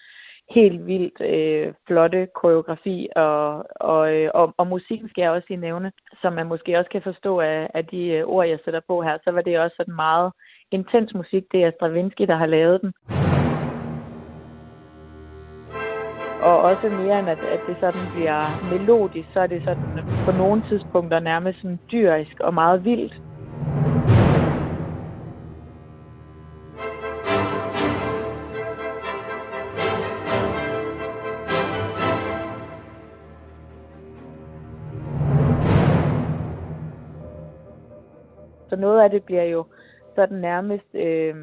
[0.49, 5.61] helt vildt øh, flotte koreografi og, og, øh, og, og musikken skal jeg også lige
[5.61, 9.01] nævne, som man måske også kan forstå af, af de øh, ord, jeg sætter på
[9.01, 10.31] her, så var det også sådan meget
[10.71, 11.43] intens musik.
[11.51, 12.93] Det er Stravinsky, der har lavet den.
[16.41, 20.03] Og også mere end at, at det sådan bliver melodisk, så er det sådan øh,
[20.25, 23.13] på nogle tidspunkter nærmest sådan dyrisk og meget vildt.
[38.75, 39.65] Så noget af det bliver jo
[40.15, 41.35] sådan nærmest øh,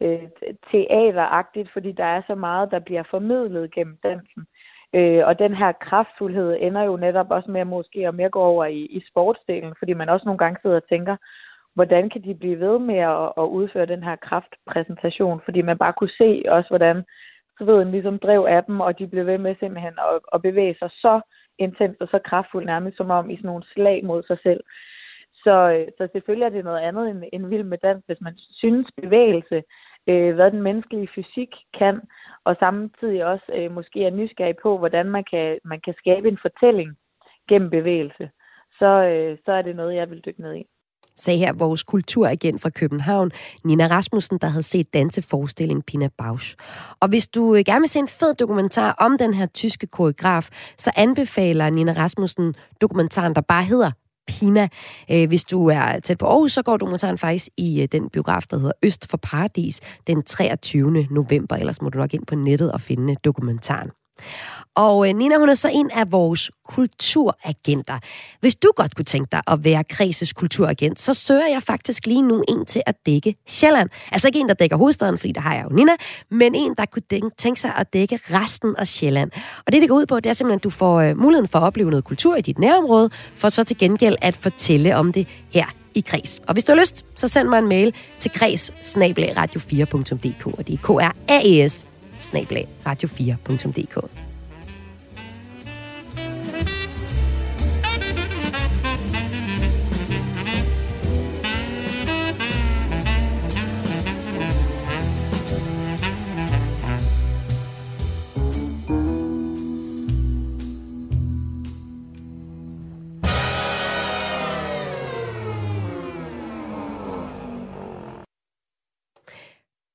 [0.00, 0.28] øh,
[0.70, 4.46] teateragtigt, fordi der er så meget, der bliver formidlet gennem dansen.
[4.94, 8.40] Øh, og den her kraftfuldhed ender jo netop også med at måske og mere gå
[8.40, 11.16] over i, i sportsdelen, fordi man også nogle gange sidder og tænker,
[11.74, 15.92] hvordan kan de blive ved med at, at udføre den her kraftpræsentation, fordi man bare
[15.92, 17.04] kunne se også, hvordan
[17.58, 20.90] sveden ligesom drev af dem, og de blev ved med simpelthen at, at bevæge sig
[20.90, 21.20] så
[21.58, 24.60] intens og så kraftfuldt, nærmest som om i sådan nogle slag mod sig selv.
[25.44, 28.34] Så, øh, så selvfølgelig er det noget andet end, end vild med dans, hvis man
[28.36, 29.62] synes bevægelse,
[30.08, 32.00] øh, hvad den menneskelige fysik kan,
[32.44, 36.38] og samtidig også øh, måske er nysgerrig på, hvordan man kan, man kan skabe en
[36.42, 36.90] fortælling
[37.48, 38.30] gennem bevægelse,
[38.78, 40.66] så, øh, så er det noget, jeg vil dykke ned i
[41.16, 43.30] sagde her vores kulturagent fra København,
[43.64, 46.56] Nina Rasmussen, der havde set danseforestilling Pina Bausch.
[47.00, 50.48] Og hvis du øh, gerne vil se en fed dokumentar om den her tyske koreograf,
[50.78, 53.90] så anbefaler Nina Rasmussen dokumentaren, der bare hedder
[54.26, 54.68] Pina.
[55.10, 58.42] Øh, hvis du er tæt på Aarhus, så går dokumentaren faktisk i øh, den biograf,
[58.50, 61.06] der hedder Øst for Paradis, den 23.
[61.10, 61.56] november.
[61.56, 63.90] Ellers må du nok ind på nettet og finde dokumentaren.
[64.74, 67.98] Og øh, Nina, hun er så en af vores kulturagenter.
[68.40, 72.22] Hvis du godt kunne tænke dig at være Kreses kulturagent, så søger jeg faktisk lige
[72.22, 73.90] nu en til at dække Sjælland.
[74.12, 75.92] Altså ikke en, der dækker hovedstaden, fordi der har jeg jo Nina,
[76.30, 79.30] men en, der kunne tænke sig at dække resten af Sjælland.
[79.66, 81.58] Og det, det går ud på, det er simpelthen, at du får øh, muligheden for
[81.58, 85.26] at opleve noget kultur i dit nærområde, for så til gengæld at fortælle om det
[85.50, 86.40] her i Kres.
[86.46, 90.72] Og hvis du har lyst, så send mig en mail til græs radio4.dk, og det
[90.72, 91.86] er k r a e s
[92.86, 94.08] radio4.dk.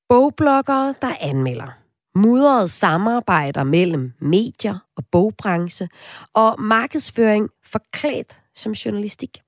[0.08, 1.87] Bogbloggere, der anmelder.
[2.18, 5.88] Mudrede samarbejder mellem medier og bogbranche
[6.34, 9.38] og markedsføring forklædt som journalistik.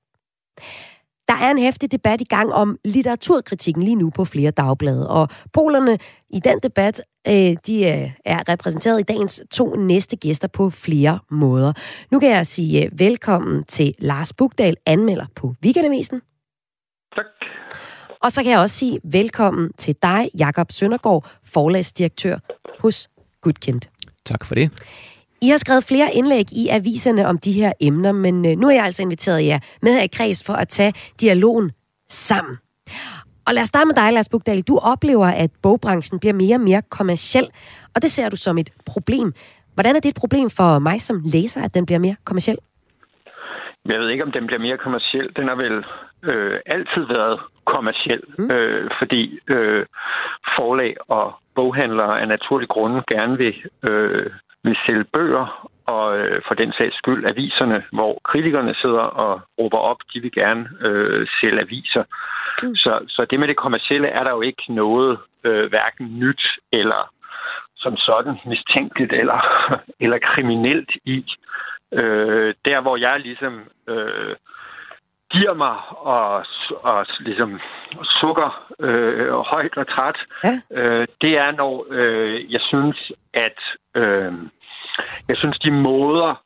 [1.27, 5.27] Der er en hæftig debat i gang om litteraturkritikken lige nu på flere dagblade, og
[5.53, 5.97] polerne
[6.29, 11.19] i den debat øh, de øh, er repræsenteret i dagens to næste gæster på flere
[11.29, 11.73] måder.
[12.11, 16.21] Nu kan jeg sige øh, velkommen til Lars Bugdal, anmelder på Weekendavisen.
[17.15, 17.50] Tak.
[18.23, 22.37] Og så kan jeg også sige velkommen til dig, Jakob Søndergaard, forlagsdirektør
[22.79, 23.09] hos
[23.41, 23.89] Gudkendt.
[24.25, 24.71] Tak for det.
[25.41, 28.71] I har skrevet flere indlæg i aviserne om de her emner, men øh, nu er
[28.71, 31.71] jeg altså inviteret jer med her i kreds for at tage dialogen
[32.09, 32.57] sammen.
[33.45, 34.61] Og lad os starte med dig, Lars Bugdal.
[34.61, 37.47] Du oplever, at bogbranchen bliver mere og mere kommersiel,
[37.95, 39.33] og det ser du som et problem.
[39.73, 42.57] Hvordan er det et problem for mig som læser, at den bliver mere kommersiel?
[43.85, 45.35] Jeg ved ikke, om den bliver mere kommersiel.
[45.35, 45.85] Den har vel
[46.23, 48.51] øh, altid været kommersiel, mm.
[48.51, 49.85] øh, fordi øh,
[50.55, 54.25] forlag og boghandlere af naturlig grunde gerne vil, øh,
[54.63, 59.77] vil sælge bøger, og øh, for den sags skyld aviserne, hvor kritikerne sidder og råber
[59.77, 62.03] op, de vil gerne øh, sælge aviser.
[62.63, 62.75] Mm.
[62.75, 67.11] Så, så det med det kommercielle er der jo ikke noget øh, hverken nyt eller
[67.75, 69.39] som sådan mistænkeligt eller,
[70.03, 71.25] eller kriminelt i.
[71.93, 74.35] Øh, der, hvor jeg ligesom øh,
[75.31, 76.45] giver mig og,
[76.83, 77.59] og ligesom
[78.19, 80.61] sukker øh, højt og træt, ja.
[80.71, 83.59] øh, det er, når øh, jeg synes, at
[83.95, 84.33] øh,
[85.27, 86.43] jeg synes, de måder,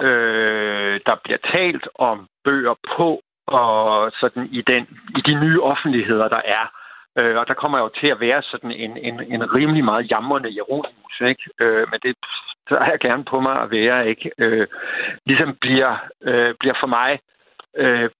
[0.00, 4.82] øh, der bliver talt om bøger på, og sådan i, den,
[5.18, 6.85] i de nye offentligheder, der er, øh,
[7.18, 10.54] Øh, og der kommer jo til at være sådan en, en, en rimelig meget jammerende
[10.56, 11.44] Jeromus, ikke?
[11.60, 12.16] Øh, men det
[12.68, 14.30] tager jeg gerne på mig at være, ikke?
[14.38, 14.66] Øh,
[15.26, 17.18] ligesom bliver, øh, bliver for mig
[17.76, 18.10] øh,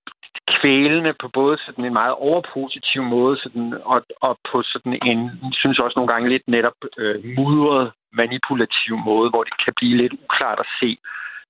[0.60, 5.78] kvælende på både sådan en meget overpositiv måde, sådan, og, og på sådan en, synes
[5.78, 10.60] også nogle gange lidt netop øh, mudret manipulativ måde, hvor det kan blive lidt uklart
[10.60, 10.98] at se,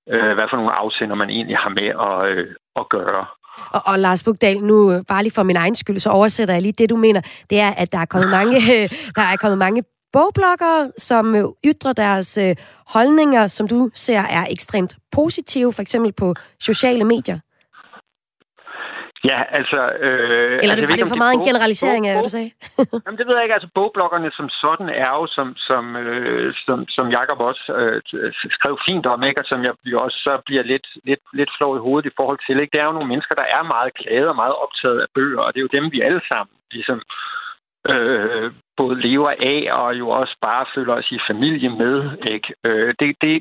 [0.09, 3.25] øh, hvad for nogle afsender man egentlig har med at, øh, at gøre.
[3.71, 6.61] Og, og Lars Bugdal, nu øh, bare lige for min egen skyld, så oversætter jeg
[6.61, 7.21] lige det, du mener.
[7.49, 8.59] Det er, at der er kommet mange,
[9.15, 12.55] der er kommet mange bogbloggere, som øh, ytrer deres øh,
[12.87, 17.39] holdninger, som du ser er ekstremt positive, for eksempel på sociale medier.
[19.31, 19.79] Ja, altså...
[20.05, 20.09] Øh,
[20.61, 22.51] Eller altså, det, var det for meget en generalisering af, hvad du sagde?
[23.05, 23.57] Jamen, det ved jeg ikke.
[23.57, 28.75] Altså, bogbloggerne som sådan er jo, som, som, øh, som, som Jacob også øh, skrev
[28.89, 29.41] fint om, ikke?
[29.41, 32.39] og som jeg jo også så bliver lidt, lidt, lidt flov i hovedet i forhold
[32.47, 32.55] til.
[32.59, 32.71] Ikke?
[32.73, 35.49] Det er jo nogle mennesker, der er meget glade og meget optaget af bøger, og
[35.51, 36.99] det er jo dem, vi alle sammen ligesom
[37.91, 41.95] øh, både lever af og jo også bare føler os i familie med.
[42.33, 42.49] Ikke?
[42.67, 43.35] Øh, det, det,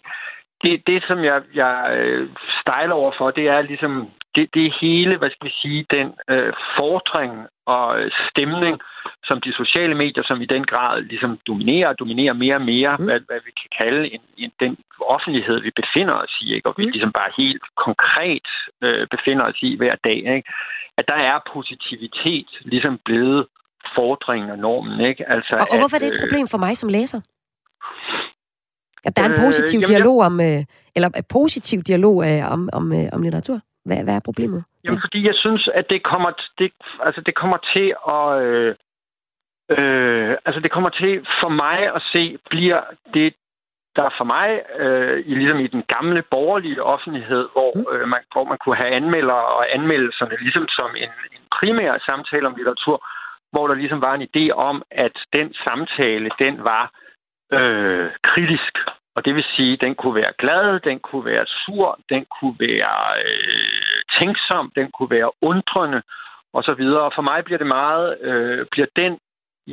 [0.67, 2.29] det, det, som jeg, jeg øh,
[2.61, 3.93] stejler over for, det er ligesom
[4.35, 7.33] det, det hele, hvad skal vi sige, den øh, fordring
[7.67, 7.87] og
[8.31, 8.75] stemning,
[9.29, 12.97] som de sociale medier, som i den grad ligesom dominerer og dominerer mere og mere,
[12.97, 13.05] mm.
[13.05, 16.69] hvad, hvad vi kan kalde en, en, den offentlighed, vi befinder os i, ikke?
[16.69, 16.91] og vi mm.
[16.91, 18.49] ligesom bare helt konkret
[18.85, 20.49] øh, befinder os i hver dag, ikke?
[20.99, 23.47] at der er positivitet ligesom blevet
[23.95, 25.01] fordringen og normen.
[25.01, 25.23] Ikke?
[25.35, 27.21] Altså, og, og hvorfor at, er det et øh, problem for mig som læser?
[29.07, 30.61] At der er en positiv øh, dialog om, øh,
[30.97, 33.59] eller en positiv dialog øh, om, om, øh, om litteratur?
[33.85, 34.65] Hvad, hvad er problemet?
[34.85, 36.73] Jamen, fordi jeg synes, at det kommer, det,
[37.07, 38.43] altså, det kommer til at...
[38.43, 38.75] Øh,
[39.77, 42.81] øh, altså, det kommer til for mig at se, bliver
[43.15, 43.35] det,
[43.97, 47.87] der for mig, øh, i, ligesom i den gamle borgerlige offentlighed, hvor, mm.
[47.93, 52.47] øh, man, hvor man kunne have anmelder og anmeldelserne ligesom som en, en primær samtale
[52.47, 52.97] om litteratur,
[53.53, 56.85] hvor der ligesom var en idé om, at den samtale, den var
[57.53, 58.75] øh, kritisk
[59.17, 62.57] og det vil sige, at den kunne være glad, den kunne være sur, den kunne
[62.61, 66.03] være øh, tænksom, den kunne være undrende
[66.53, 66.83] osv.
[67.07, 69.19] Og for mig bliver det meget, øh, bliver den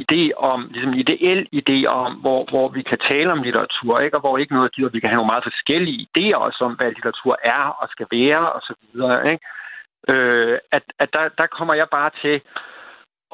[0.03, 4.17] idé om, ligesom en ideel idé om, hvor, hvor vi kan tale om litteratur, ikke?
[4.17, 6.91] og hvor ikke noget giver, vi kan have nogle meget forskellige idéer også om, hvad
[6.91, 8.83] litteratur er og skal være osv.
[9.31, 9.45] Ikke?
[10.11, 12.41] Øh, at, at der, der kommer jeg bare til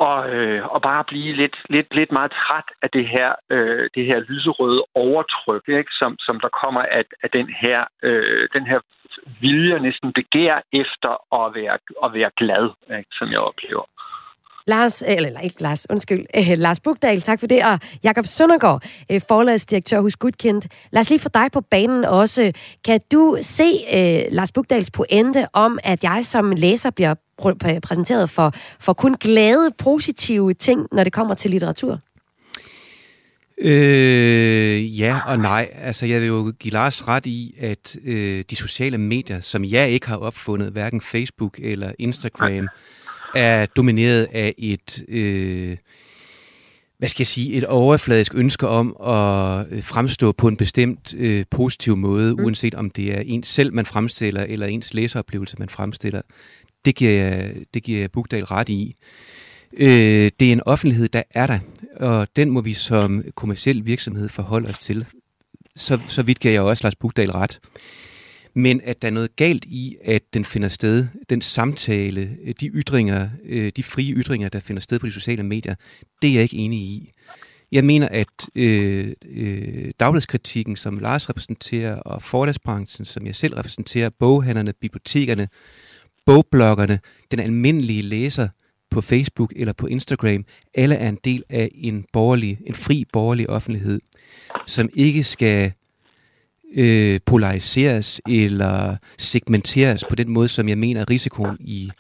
[0.07, 4.05] og, øh, og bare blive lidt, lidt, lidt meget træt af det her, øh, det
[4.05, 5.91] her lyserøde overtryk, ikke?
[5.99, 8.79] Som, som der kommer af, af den her, øh, den her
[9.41, 12.65] vilje, næsten begær efter at være, at være glad,
[12.97, 13.11] ikke?
[13.19, 13.85] som jeg oplever.
[14.67, 18.83] Lars, øh, eller, ikke Lars, undskyld, øh, Lars Bugdal, tak for det, og Jakob Søndergaard,
[19.11, 20.67] øh, forlagsdirektør hos Gudkendt.
[20.91, 22.51] Lad os lige få dig på banen også.
[22.85, 28.29] Kan du se øh, Lars Bugdals pointe om, at jeg som læser bliver pr- præsenteret
[28.29, 31.99] for, for kun glade, positive ting, når det kommer til litteratur?
[33.61, 35.69] Øh, ja og nej.
[35.81, 39.89] Altså, jeg vil jo give Lars ret i, at øh, de sociale medier, som jeg
[39.89, 42.67] ikke har opfundet, hverken Facebook eller Instagram,
[43.35, 45.77] er domineret af et, øh,
[46.97, 51.45] hvad skal jeg sige, et overfladisk ønske om at øh, fremstå på en bestemt øh,
[51.51, 52.43] positiv måde, mm.
[52.43, 56.21] uanset om det er ens selv, man fremstiller, eller ens læseoplevelse, man fremstiller.
[56.85, 58.95] Det giver jeg, det giver jeg Bugdal ret i.
[59.73, 61.59] Øh, det er en offentlighed, der er der,
[61.95, 65.05] og den må vi som kommersiel virksomhed forholde os til.
[65.75, 67.59] Så, så vidt giver jeg også Lars Bugdal ret
[68.53, 73.29] men at der er noget galt i, at den finder sted, den samtale, de ytringer,
[73.45, 75.75] øh, de frie ytringer, der finder sted på de sociale medier,
[76.21, 77.11] det er jeg ikke enig i.
[77.71, 84.09] Jeg mener, at øh, øh, dagbladskritikken, som Lars repræsenterer, og forlagsbranchen, som jeg selv repræsenterer,
[84.19, 85.47] boghandlerne, bibliotekerne,
[86.25, 86.99] bogbloggerne,
[87.31, 88.47] den almindelige læser
[88.89, 93.49] på Facebook eller på Instagram, alle er en del af en borgerlig, en fri borgerlig
[93.49, 93.99] offentlighed,
[94.67, 95.71] som ikke skal
[96.75, 101.91] øh, polariseres eller segmenteres på den måde, som jeg mener risikoen i,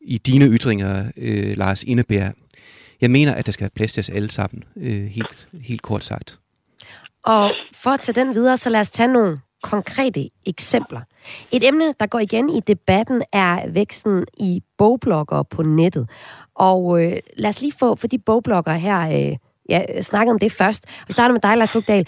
[0.00, 2.32] i dine ytringer, øh, Lars, indebærer.
[3.00, 6.04] Jeg mener, at der skal være plads til os alle sammen, øh, helt, helt kort
[6.04, 6.38] sagt.
[7.22, 11.00] Og for at tage den videre, så lad os tage nogle konkrete eksempler.
[11.52, 16.08] Et emne, der går igen i debatten, er væksten i bogblogger på nettet.
[16.54, 19.36] Og øh, lad os lige få for de bogblogger her, øh,
[19.68, 20.84] ja, snakke om det først.
[21.06, 22.06] Vi starter med dig, Lars Bugdal.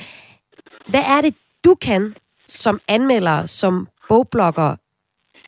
[0.88, 1.34] Hvad er det,
[1.64, 2.14] du kan,
[2.46, 4.76] som anmelder, som bogblogger,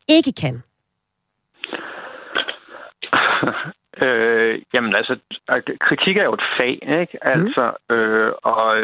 [0.09, 0.63] ikke kan?
[4.07, 5.19] øh, jamen altså,
[5.81, 7.19] kritik er jo et fag, ikke?
[7.25, 7.31] Mm.
[7.31, 7.97] Altså, mm.
[7.97, 8.77] øh, og,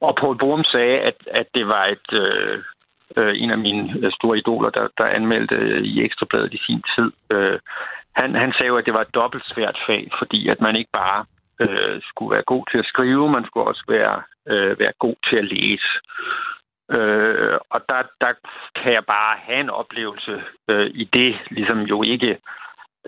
[0.00, 2.12] og Paul Borum sagde, at, at det var et...
[2.12, 2.62] Øh,
[3.16, 7.12] øh, en af mine store idoler, der, der anmeldte i Ekstrabladet i sin tid.
[7.30, 7.58] Øh,
[8.12, 10.90] han, han sagde jo, at det var et dobbelt svært fag, fordi at man ikke
[10.92, 11.24] bare
[11.60, 15.36] øh, skulle være god til at skrive, man skulle også være øh, være god til
[15.36, 15.90] at læse.
[16.96, 18.32] Øh, og der, der
[18.82, 22.38] kan jeg bare have en oplevelse øh, i det, ligesom jo ikke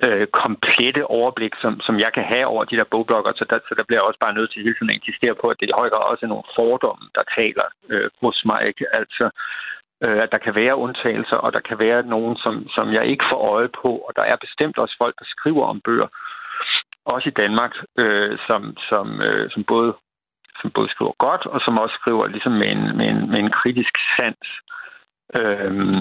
[0.03, 3.75] øh, komplette overblik, som, som jeg kan have over de der bogblogger, så der, så
[3.75, 5.79] der bliver jeg også bare nødt til hele tiden at insistere på, at det i
[5.81, 8.67] høj grad også er nogle fordomme, der taler øh, hos mig.
[8.67, 8.85] Ikke?
[9.01, 9.25] Altså,
[10.05, 13.25] øh, at der kan være undtagelser, og der kan være nogen, som, som jeg ikke
[13.31, 16.09] får øje på, og der er bestemt også folk, der skriver om bøger,
[17.05, 19.95] også i Danmark, øh, som, som, øh, som, både,
[20.61, 23.51] som både skriver godt, og som også skriver ligesom med en, med en, med en
[23.51, 24.49] kritisk sans.
[25.41, 25.99] Øhm,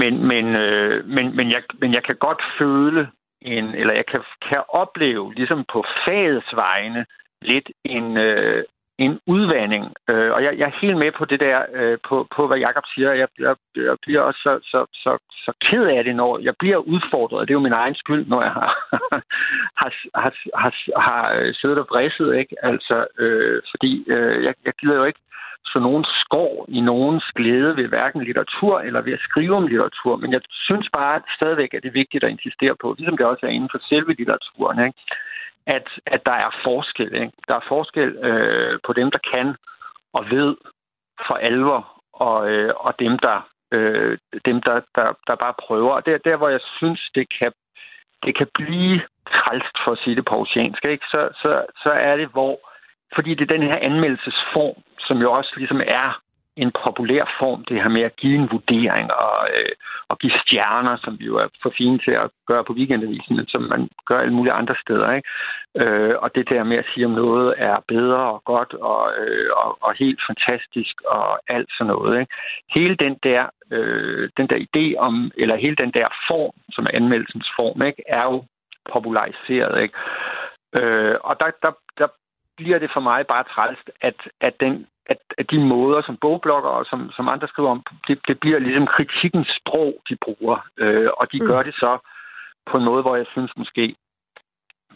[0.00, 3.08] men, men, øh, men, men, jeg, men jeg kan godt føle,
[3.42, 7.06] en, eller jeg kan, kan opleve, ligesom på fagets vegne,
[7.42, 8.64] lidt en, øh,
[8.98, 9.84] en udvanding.
[10.08, 12.84] Øh, og jeg, jeg er helt med på det der, øh, på, på hvad Jakob
[12.94, 13.12] siger.
[13.12, 16.76] Jeg, jeg, jeg bliver også så, så, så, så ked af det, når jeg bliver
[16.76, 17.48] udfordret.
[17.48, 18.70] Det er jo min egen skyld, når jeg har,
[19.80, 19.90] har,
[20.22, 22.56] har, har, har øh, siddet og bræsset, Ikke?
[22.62, 25.20] Altså, øh, fordi øh, jeg, jeg gider jo ikke
[25.72, 30.16] så nogen skår i nogens glæde ved hverken litteratur eller ved at skrive om litteratur.
[30.16, 33.26] Men jeg synes bare at stadigvæk, at det er vigtigt at insistere på, ligesom det
[33.26, 34.78] også er inden for selve litteraturen.
[34.86, 34.98] Ikke?
[35.66, 37.14] At, at der er forskel.
[37.14, 37.32] Ikke?
[37.48, 39.56] Der er forskel øh, på dem, der kan
[40.12, 40.56] og ved
[41.26, 45.92] for alvor, og, øh, og dem, der, øh, dem der, der, der bare prøver.
[45.92, 47.52] Og det der, hvor jeg synes, det kan,
[48.24, 51.06] det kan blive trælst for at sige det på oceansk, ikke?
[51.10, 52.60] Så, så, så er det, hvor...
[53.14, 56.20] Fordi det er den her anmeldelsesform, som jo også ligesom er
[56.62, 59.72] en populær form, det her med at give en vurdering og, øh,
[60.08, 63.46] og give stjerner, som vi jo er for fine til at gøre på weekendavisen, men
[63.46, 65.12] som man gør alle mulige andre steder.
[65.12, 65.28] Ikke?
[65.76, 69.50] Øh, og det der med at sige, om noget er bedre og godt og, øh,
[69.56, 72.20] og, og helt fantastisk og alt sådan noget.
[72.20, 72.32] Ikke?
[72.74, 76.96] Hele den der, øh, den der idé om, eller hele den der form, som er
[77.00, 78.44] anmeldelsens form, ikke, er jo
[78.92, 79.82] populariseret.
[79.82, 79.94] Ikke?
[80.78, 82.08] Øh, og der, der, der
[82.58, 86.70] bliver det for mig bare trælst, at, at den at, at de måder, som bogblokker
[86.70, 90.58] og som, som andre skriver om, det, det bliver ligesom kritikkens sprog, de bruger.
[90.78, 91.46] Øh, og de mm.
[91.46, 91.98] gør det så
[92.70, 93.94] på en måde, hvor jeg synes måske,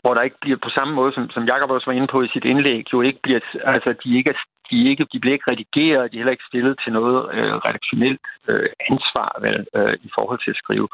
[0.00, 2.28] hvor der ikke bliver på samme måde, som, som Jacob også var inde på i
[2.28, 4.34] sit indlæg, jo ikke bliver, altså de ikke
[4.70, 8.26] de, ikke, de bliver ikke redigeret, de er heller ikke stillet til noget øh, redaktionelt
[8.48, 10.88] øh, ansvar vel, øh, i forhold til at skrive.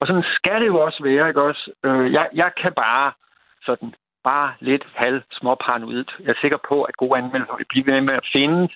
[0.00, 1.64] Og sådan skal det jo også være, ikke også?
[1.84, 3.12] Øh, jeg, jeg kan bare
[3.66, 6.04] sådan bare lidt halv småparanoid.
[6.24, 8.70] Jeg er sikker på, at gode anmeldelser vil blive ved med at findes,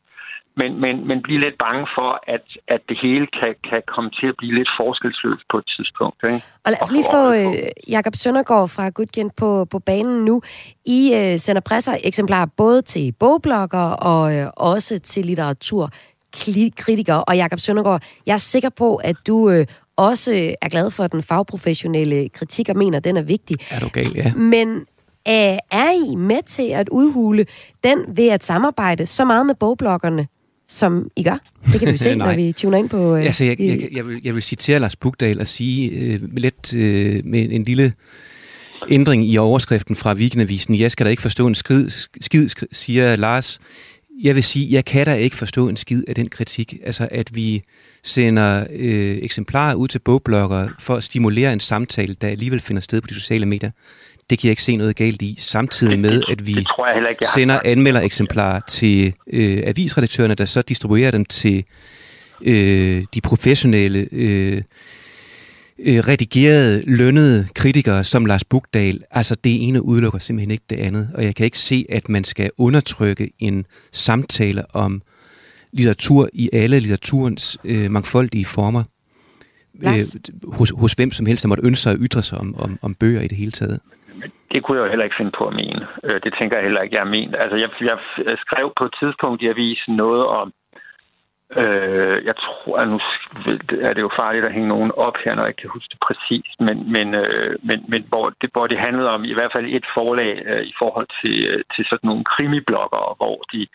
[0.56, 4.26] men, men, men blive lidt bange for, at, at det hele kan, kan komme til
[4.26, 6.18] at blive lidt forskelsløst på et tidspunkt.
[6.24, 6.42] Ikke?
[6.64, 7.54] Og lad os lige få øh,
[7.88, 10.42] Jakob Søndergaard fra Gudgen på, på banen nu.
[10.84, 17.24] I øh, sender presser eksemplarer både til bogblogger og øh, også til litteraturkritikere.
[17.24, 21.22] Og Jakob Søndergaard, jeg er sikker på, at du øh, også er glad for den
[21.22, 23.56] fagprofessionelle kritik og mener, at den er vigtig.
[23.70, 24.34] Er du gal, ja.
[24.34, 24.86] Men
[25.26, 27.46] er I med til at udhule
[27.84, 30.28] den ved at samarbejde så meget med bogbloggerne,
[30.68, 31.38] som I gør?
[31.72, 33.16] Det kan vi se, når vi tuner ind på...
[33.16, 36.74] Øh, altså, jeg, jeg, jeg, vil, jeg vil citere Lars Bugdal og sige øh, lidt
[36.74, 37.92] øh, med en lille
[38.90, 40.78] ændring i overskriften fra Weekendavisen.
[40.78, 43.60] Jeg skal da ikke forstå en skid, skid siger Lars.
[44.22, 46.74] Jeg vil sige, jeg kan da ikke forstå en skid af den kritik.
[46.84, 47.62] Altså, at vi
[48.02, 53.00] sender øh, eksemplarer ud til bogblogger for at stimulere en samtale, der alligevel finder sted
[53.00, 53.70] på de sociale medier.
[54.30, 55.36] Det kan jeg ikke se noget galt i.
[55.38, 60.62] Samtidig med, at vi det jeg ikke, jeg sender anmeldereksemplarer til øh, avisredaktørerne, der så
[60.62, 61.64] distribuerer dem til
[62.42, 64.62] øh, de professionelle, øh,
[65.78, 69.02] øh, redigerede, lønnede kritikere som Lars Bugdal.
[69.10, 71.10] Altså det ene udelukker simpelthen ikke det andet.
[71.14, 75.02] Og jeg kan ikke se, at man skal undertrykke en samtale om
[75.72, 78.84] litteratur i alle litteraturens øh, mangfoldige former.
[79.82, 80.00] Øh,
[80.44, 82.94] hos, hos hvem som helst, der måtte ønske sig at ytre sig om, om, om
[82.94, 83.80] bøger i det hele taget
[84.54, 85.86] det kunne jeg jo heller ikke finde på at mene.
[86.04, 87.36] Øh, det tænker jeg heller ikke, jeg er ment.
[87.38, 87.70] Altså, jeg,
[88.30, 90.52] jeg skrev på et tidspunkt i avisen noget om,
[91.56, 92.98] øh, jeg tror, at nu
[93.88, 96.56] er det jo farligt at hænge nogen op her, når jeg kan huske det præcist,
[96.60, 99.86] men, men, øh, men, men hvor, det, hvor det handlede om i hvert fald et
[99.94, 103.68] forlag øh, i forhold til, øh, til sådan nogle krimiblogger, hvor de øh,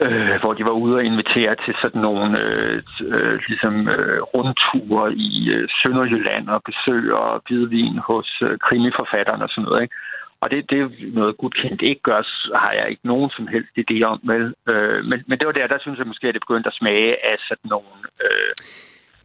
[0.00, 5.14] øh, hvor de var ude og invitere til sådan nogle øh, øh, ligesom, øh, rundture
[5.14, 9.82] i øh, Sønderjylland og besøge og hvidvin hos øh, krimiforfatterne og sådan noget.
[9.82, 9.94] Ikke?
[10.42, 10.88] Og det, det er
[11.20, 12.20] noget godkendt ikke gør,
[12.64, 14.44] har jeg ikke nogen som helst idé om, vel?
[14.70, 17.10] Øh, men, men det var der, der synes jeg måske, at det begyndte at smage
[17.30, 17.94] af sådan nogle...
[18.24, 18.52] Øh,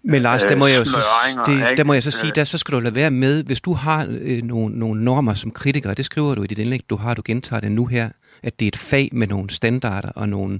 [0.04, 1.00] men Lars, der må jeg jo så,
[1.46, 3.74] det, der må jeg så sige, der så skal du lade være med, hvis du
[3.74, 7.14] har øh, nogle, nogle normer som kritiker, det skriver du i dit indlæg, du har,
[7.14, 8.10] du gentager det nu her,
[8.44, 10.60] at det er et fag med nogle standarder og nogle,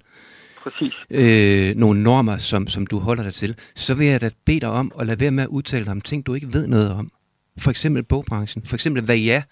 [1.10, 4.70] øh, nogle normer, som, som du holder dig til, så vil jeg da bede dig
[4.70, 7.10] om at lade være med at udtale dig om ting, du ikke ved noget om.
[7.58, 8.66] For eksempel bogbranchen.
[8.66, 9.44] For eksempel, hvad jeg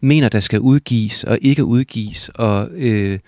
[0.00, 3.18] mener, der skal udgives og ikke udgives, og øh,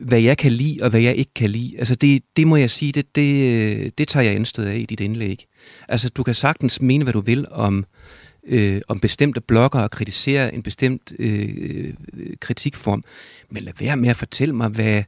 [0.00, 1.74] hvad jeg kan lide og hvad jeg ikke kan lide.
[1.78, 5.00] Altså det, det må jeg sige, det, det, det tager jeg indstød af i dit
[5.00, 5.46] indlæg.
[5.88, 7.84] Altså du kan sagtens mene, hvad du vil om
[8.46, 11.48] øh, om bestemte blokker og kritisere en bestemt øh,
[12.12, 13.02] øh, kritikform.
[13.50, 15.02] Men lad være med at fortælle mig, hvad,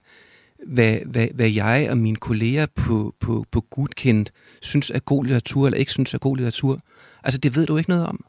[0.67, 4.33] hvad, hvad, hvad jeg og mine kolleger på, på, på Gudkendt
[4.63, 6.79] synes er god litteratur, eller ikke synes er god litteratur.
[7.25, 8.25] Altså, det ved du ikke noget om.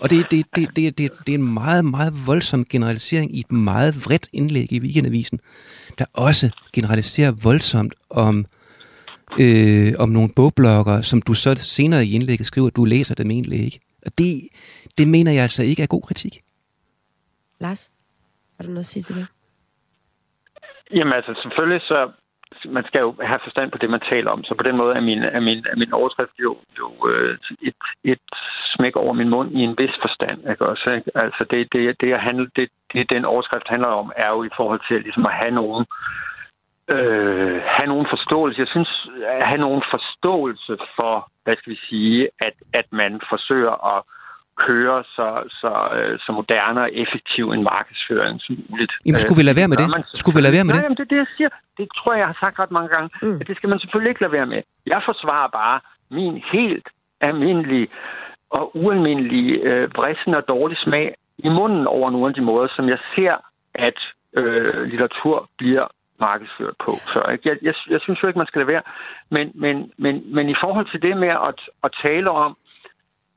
[0.00, 3.52] Og det, det, det, det, det, det er en meget, meget voldsom generalisering i et
[3.52, 5.40] meget vredt indlæg i Weekendavisen,
[5.98, 8.46] der også generaliserer voldsomt om,
[9.40, 13.30] øh, om nogle bogblokker, som du så senere i indlægget skriver, at du læser dem
[13.30, 13.80] egentlig ikke.
[14.06, 14.32] Og det,
[14.98, 16.34] det mener jeg altså ikke er god kritik.
[17.58, 17.90] Lars,
[18.56, 19.26] har du noget at sige til det?
[20.94, 22.10] Jamen altså, selvfølgelig så,
[22.68, 24.44] man skal jo have forstand på det, man taler om.
[24.44, 27.74] Så på den måde er min, er min, er min overskrift jo, jo øh, et,
[28.04, 28.24] et
[28.74, 30.50] smæk over min mund i en vis forstand.
[30.50, 30.66] Ikke?
[30.66, 31.10] Også, ikke?
[31.14, 34.54] Altså det, det, det, jeg handler, det, det, den overskrift handler om, er jo i
[34.56, 36.29] forhold til ligesom at have nogen, øh,
[37.76, 38.60] have nogen forståelse.
[38.60, 43.96] Jeg synes, at have nogen forståelse for, hvad skal vi sige, at, at man forsøger
[43.96, 44.02] at
[44.66, 45.28] køre så,
[45.60, 48.92] så, øh, så moderne og effektiv en markedsføring som muligt.
[49.06, 49.88] Jamen, skulle vi lade være med det?
[49.96, 50.84] Man, skulle vi lade være med nej, det?
[50.86, 51.50] Jamen, det er det, jeg siger.
[51.78, 53.08] Det tror jeg, jeg har sagt ret mange gange.
[53.22, 53.38] Mm.
[53.40, 54.62] At det skal man selvfølgelig ikke lade være med.
[54.86, 55.78] Jeg forsvarer bare
[56.18, 56.88] min helt
[57.20, 57.88] almindelige
[58.50, 62.88] og ualmindelige øh, vrissen og dårlig smag i munden over nogle af de måder, som
[62.88, 63.34] jeg ser,
[63.74, 63.98] at
[64.36, 65.86] øh, litteratur bliver
[66.20, 66.92] markedsført på.
[67.12, 67.48] Så ikke?
[67.48, 68.82] Jeg, jeg, jeg synes jo ikke, man skal lade være.
[69.30, 72.56] Men, men, men, men i forhold til det med at, at tale om,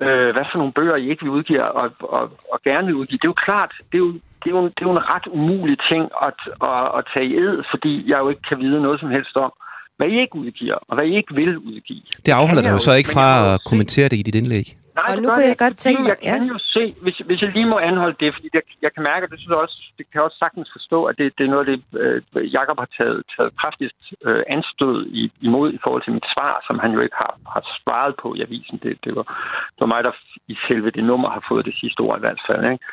[0.06, 2.24] øh, hvad for nogle bøger I ikke vil udgive og, og,
[2.54, 3.18] og gerne vil udgive.
[3.22, 4.12] Det er jo klart, det er jo,
[4.42, 7.36] det er jo, det er jo en ret umulig ting at, at, at tage i
[7.46, 9.54] ed, fordi jeg jo ikke kan vide noget som helst om,
[9.98, 12.02] hvad I ikke udgiver, og hvad I ikke vil udgive.
[12.26, 14.83] Det afholder dig jo så ikke fra at kommentere det i dit indlæg.
[14.96, 16.16] Nej, og nu kunne jeg godt tænke mig...
[16.24, 19.04] Jeg kan jo se, hvis, hvis jeg lige må anholde det, fordi jeg, jeg kan
[19.04, 21.44] mærke, at det, synes jeg også, det kan jeg også sagtens forstå, at det, det
[21.46, 26.04] er noget det, øh, Jacob har taget, taget kraftigst øh, anstød i, imod i forhold
[26.04, 28.78] til mit svar, som han jo ikke har, har svaret på i avisen.
[28.84, 29.26] Det, det, var,
[29.74, 30.12] det var mig, der
[30.48, 32.64] i selve det nummer har fået det sidste ord i hvert fald.
[32.72, 32.86] Ikke?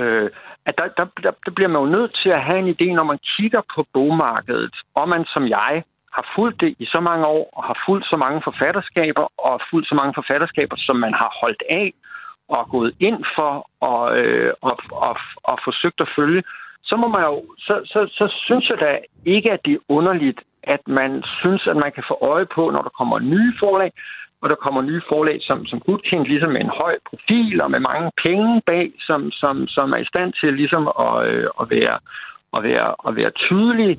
[0.00, 0.30] Øh,
[0.68, 3.06] at der, der, der, der bliver man jo nødt til at have en idé, når
[3.12, 5.84] man kigger på bogmarkedet, og man som jeg
[6.16, 9.88] har fulgt det i så mange år, og har fulgt så mange forfatterskaber, og fulgt
[9.88, 11.94] så mange forfatterskaber, som man har holdt af,
[12.48, 16.42] og gået ind for, og, øh, og, og, og forsøgt at følge,
[16.82, 20.40] så må man jo, så, så, så synes jeg da ikke, at det er underligt,
[20.62, 23.92] at man synes, at man kan få øje på, når der kommer nye forlag,
[24.40, 27.80] og der kommer nye forlag som, som godkendt, ligesom med en høj profil og med
[27.80, 31.96] mange penge bag, som, som, som er i stand til ligesom at, øh, at, være,
[32.56, 33.96] at, være, at være tydelige.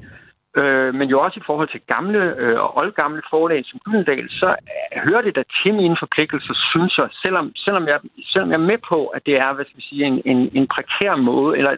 [0.59, 4.49] Øh, men jo også i forhold til gamle øh, og oldgamle forlag som Gyldendal, så
[4.49, 7.99] øh, hører det da til mine forpligtelser, synes jeg, selvom, selvom, jeg,
[8.31, 10.67] selvom jeg er med på, at det er hvad skal vi sige, en, en, en
[10.67, 11.71] prekær måde, eller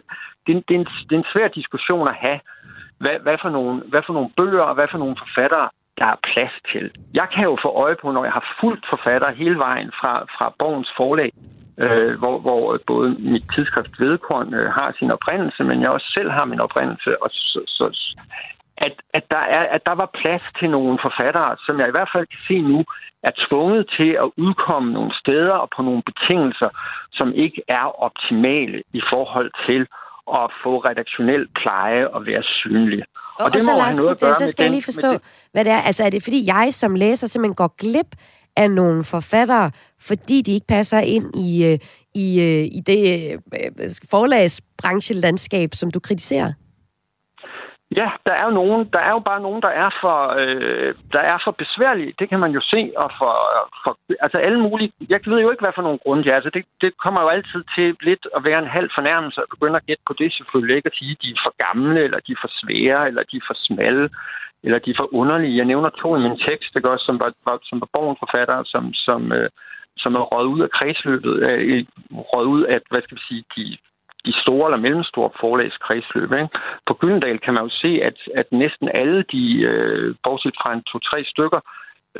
[0.46, 2.40] det, det, er en, det er en svær diskussion at have,
[2.98, 5.68] hvad, hvad, for nogle, hvad for nogle bøger og hvad for nogle forfattere,
[5.98, 6.90] der er plads til.
[7.14, 10.54] Jeg kan jo få øje på, når jeg har fulgt forfatter hele vejen fra, fra
[10.58, 11.32] Borgens forlag,
[11.78, 16.30] øh, hvor, hvor både mit tidsskrift Vedkorn øh, har sin oprindelse, men jeg også selv
[16.30, 17.84] har min oprindelse, og så, så,
[18.86, 22.10] at, at, der er, at der var plads til nogle forfattere, som jeg i hvert
[22.14, 22.84] fald kan se nu,
[23.22, 26.70] er tvunget til at udkomme nogle steder og på nogle betingelser,
[27.12, 29.82] som ikke er optimale i forhold til
[30.40, 33.02] at få redaktionel pleje og være synlig.
[33.38, 35.10] Og, og det og så, må Lars, noget Budel, så skal jeg lige forstå,
[35.52, 35.80] hvad det er.
[35.80, 38.10] Altså, er det fordi jeg som læser simpelthen går glip
[38.56, 39.70] af nogle forfattere,
[40.00, 41.78] fordi de ikke passer ind i, øh,
[42.14, 46.52] i, øh, i det øh, forlagsbranchelandskab, som du kritiserer?
[47.96, 51.20] Ja, der er jo nogen, der er jo bare nogen, der er for, øh, der
[51.20, 52.14] er for besværlige.
[52.18, 53.32] Det kan man jo se, og for,
[53.84, 54.92] for altså alle mulige.
[55.08, 56.34] Jeg ved jo ikke, hvad for nogle grunde det er.
[56.34, 59.76] Altså det, det kommer jo altid til lidt at være en halv fornærmelse at begynde
[59.76, 60.76] at gætte på det selvfølgelig.
[60.76, 63.36] Ikke at sige, at de er for gamle, eller de er for svære, eller de
[63.36, 64.10] er for smalle,
[64.64, 65.56] eller de er for underlige.
[65.56, 68.94] Jeg nævner to i min tekst, det også, som var, var, som var borgenforfattere, som,
[68.94, 69.48] som, øh,
[69.96, 71.84] som er røget ud af kredsløbet, øh,
[72.30, 73.76] røget ud af, hvad skal vi sige, de
[74.28, 76.30] de store eller mellemstore forlagskredsløb.
[76.32, 76.48] Ikke?
[76.86, 80.82] På Gyldendal kan man jo se, at, at næsten alle de, øh, bortset fra en
[80.90, 81.60] to-tre stykker,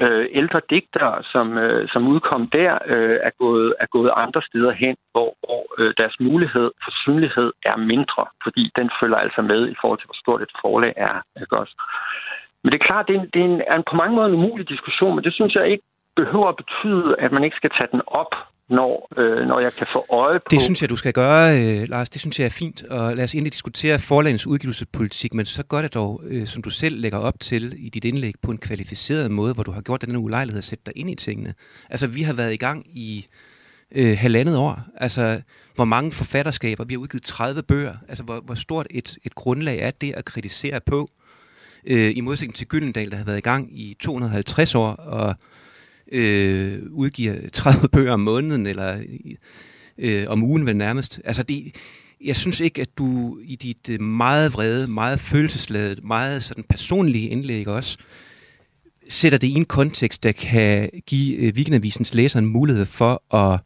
[0.03, 4.73] øh, ældre digtere, som, øh, som udkom der, øh, er, gået, er gået andre steder
[4.73, 9.61] hen, hvor, hvor øh, deres mulighed for synlighed er mindre, fordi den følger altså med
[9.69, 11.17] i forhold til, hvor stort et forlag er.
[11.43, 11.75] Ikke også?
[12.63, 14.29] Men det er klart, det er, en, det er, en, er en på mange måder
[14.29, 15.85] en umulig diskussion, men det synes jeg ikke
[16.21, 18.33] behøver at betyde, at man ikke skal tage den op
[18.79, 20.47] når, øh, når jeg kan få øje på...
[20.51, 22.09] Det synes jeg, du skal gøre, øh, Lars.
[22.11, 22.83] Det synes jeg er fint.
[22.83, 26.71] Og lad os endelig diskutere forlagens udgivelsespolitik, men så gør det dog, øh, som du
[26.71, 30.03] selv lægger op til i dit indlæg, på en kvalificeret måde, hvor du har gjort
[30.03, 31.55] den ulejlighed at sætte dig ind i tingene.
[31.91, 33.27] Altså, vi har været i gang i
[33.95, 34.81] øh, halvandet år.
[34.97, 35.43] Altså,
[35.75, 37.95] hvor mange forfatterskaber, vi har udgivet 30 bøger.
[38.09, 41.07] Altså, hvor, hvor stort et, et grundlag er det at kritisere på,
[41.87, 45.35] øh, i modsætning til Gyldendal, der har været i gang i 250 år, og
[46.13, 49.03] øh, udgiver 30 bøger om måneden, eller
[49.99, 51.21] øh, om ugen vel nærmest.
[51.25, 51.77] Altså det,
[52.25, 57.29] jeg synes ikke, at du i dit øh, meget vrede, meget følelsesladet, meget sådan personlige
[57.29, 57.99] indlæg også,
[59.09, 63.61] sætter det i en kontekst, der kan give øh, Weekendavisens læser en mulighed for at,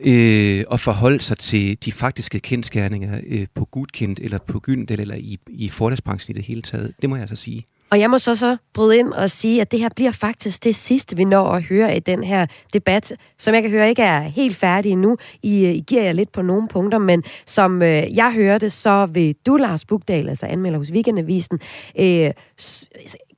[0.00, 5.14] øh, at forholde sig til de faktiske kendskærninger øh, på Gudkind eller på Gyndel, eller
[5.14, 6.94] i, i forlagsbranchen i det hele taget.
[7.02, 7.66] Det må jeg altså sige.
[7.90, 10.76] Og jeg må så så bryde ind og sige, at det her bliver faktisk det
[10.76, 14.20] sidste, vi når at høre i den her debat, som jeg kan høre ikke er
[14.20, 15.16] helt færdig endnu.
[15.42, 19.06] I, øh, I giver jer lidt på nogle punkter, men som øh, jeg hørte, så
[19.06, 21.60] vil du, Lars Bugdal, altså anmelder hos Weekendavisen,
[21.98, 22.30] øh,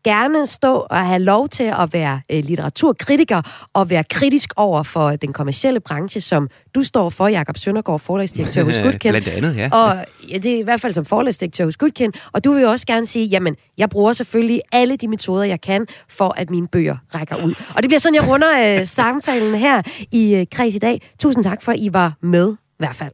[0.04, 5.10] gerne stå og have lov til at være øh, litteraturkritiker og være kritisk over for
[5.10, 9.12] den kommercielle branche, som du står for, Jakob Søndergaard, forlagsdirektør hos Gudkind.
[9.12, 9.68] Blandt andet, ja.
[9.72, 12.12] Og ja, det er i hvert fald som forlagsdirektør hos Gudkind.
[12.32, 15.60] Og du vil jo også gerne sige, jamen, jeg bruger selvfølgelig alle de metoder, jeg
[15.60, 17.54] kan, for at mine bøger rækker ud.
[17.76, 19.82] Og det bliver sådan, jeg runder øh, samtalen her
[20.12, 21.10] i øh, Kreds i dag.
[21.18, 23.12] Tusind tak for, at I var med, i hvert fald.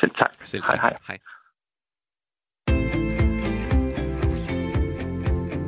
[0.00, 0.30] Selv tak.
[0.42, 0.80] Selv tak.
[0.80, 0.98] Hej, hej.
[1.08, 1.33] hej.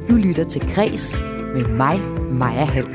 [0.09, 1.19] Du lytter til Græs
[1.55, 2.01] med mig,
[2.33, 2.87] Maja Hall.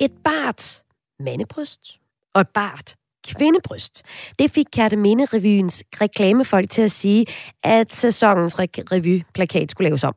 [0.00, 0.82] Et bart
[1.20, 2.00] mandebryst
[2.34, 4.02] og et bart kvindebryst.
[4.38, 7.26] Det fik Kærteminde Revyens reklamefolk til at sige,
[7.64, 10.14] at sæsonens re- revyplakat skulle laves om.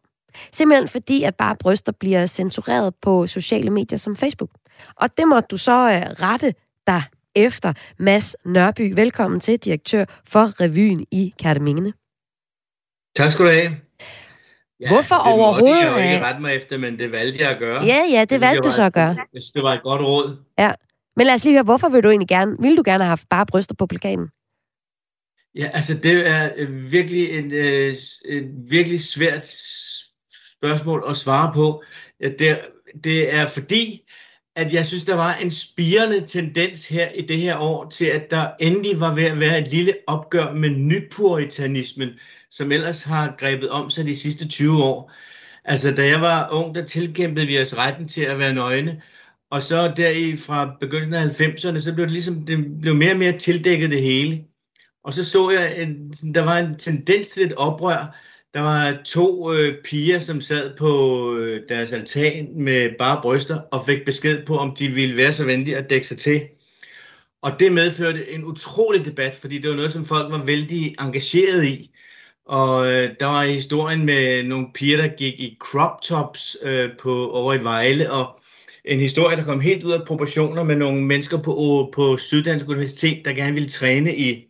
[0.52, 4.52] Simpelthen fordi, at bare bryster bliver censureret på sociale medier som Facebook.
[4.96, 6.54] Og det måtte du så uh, rette
[6.88, 7.04] dig
[7.36, 7.74] efter.
[8.00, 11.94] Mads Nørby, velkommen til, direktør for revyen i Kærteminde.
[13.16, 13.83] Tak skal du have.
[14.80, 15.78] Ja, Hvorfor det overhovedet?
[15.78, 17.84] Det jeg jo ikke rette mig efter, men det valgte jeg at gøre.
[17.84, 19.08] Ja, ja, det, det valgte du så at gøre.
[19.08, 20.38] Jeg synes, det var et godt råd.
[20.60, 20.72] Ja,
[21.16, 23.30] men lad os lige høre, hvorfor vil du egentlig gerne, vil du gerne have haft
[23.30, 24.28] bare bryster på plakaten?
[25.56, 27.96] Ja, altså det er virkelig en, øh,
[28.26, 29.44] en virkelig svært
[30.58, 31.84] spørgsmål at svare på.
[32.40, 32.60] Det,
[33.04, 34.04] det er fordi,
[34.56, 38.32] at jeg synes, der var en spirende tendens her i det her år til, at
[38.32, 42.10] der endelig var ved at være et lille opgør med nypuritanismen,
[42.54, 45.12] som ellers har grebet om sig de sidste 20 år.
[45.66, 49.02] Altså, da jeg var ung, der tilkæmpede vi os retten til at være nøgne,
[49.52, 53.12] og så der i fra begyndelsen af 90'erne, så blev det ligesom, det blev mere
[53.12, 54.44] og mere tildækket det hele.
[55.04, 58.16] Og så så jeg, en, der var en tendens til et oprør.
[58.54, 60.90] Der var to øh, piger, som sad på
[61.38, 65.46] øh, deres altan med bare bryster og fik besked på, om de ville være så
[65.46, 66.42] venlige at dække sig til.
[67.42, 71.66] Og det medførte en utrolig debat, fordi det var noget, som folk var vældig engageret
[71.66, 71.92] i.
[72.46, 77.32] Og øh, der var historien med nogle piger, der gik i crop tops øh, på,
[77.32, 78.40] over i Vejle, og
[78.86, 82.68] en historie, der kom helt ud af proportioner med nogle mennesker på, øh, på Syddansk
[82.68, 84.46] Universitet, der gerne ville træne i,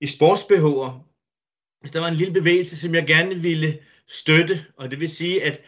[0.00, 1.06] i sportsbehover.
[1.92, 5.60] Der var en lille bevægelse, som jeg gerne ville støtte, og det vil sige, at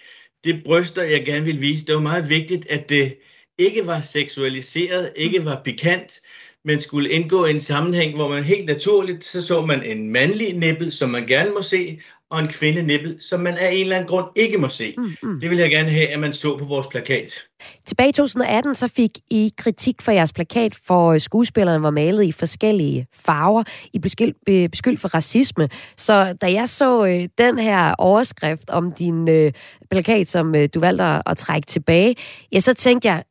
[0.44, 3.18] det bryster, jeg gerne ville vise, det var meget vigtigt, at det
[3.58, 6.20] ikke var seksualiseret, ikke var pikant,
[6.64, 10.58] men skulle indgå i en sammenhæng, hvor man helt naturligt, så så man en mandlig
[10.58, 11.98] nippel, som man gerne må se,
[12.32, 14.94] og en kvindenippel, som man af en eller anden grund ikke må se.
[14.98, 15.40] Mm, mm.
[15.40, 17.42] Det vil jeg gerne have, at man så på vores plakat.
[17.86, 22.32] Tilbage i 2018 så fik I kritik for jeres plakat, for skuespillerne var malet i
[22.32, 23.62] forskellige farver.
[23.92, 25.68] I blev beskyldt for racisme.
[25.96, 29.52] Så da jeg så øh, den her overskrift om din øh,
[29.90, 32.16] plakat, som øh, du valgte at, at trække tilbage,
[32.52, 33.22] ja, så tænkte jeg,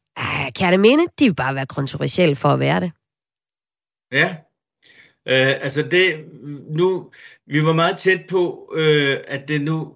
[0.56, 2.92] kan det minde, de vil bare være kontroversielle for at være det.
[4.12, 4.36] Ja,
[5.28, 6.26] øh, altså det,
[6.70, 7.12] nu,
[7.48, 9.96] vi var meget tæt på, øh, at det nu,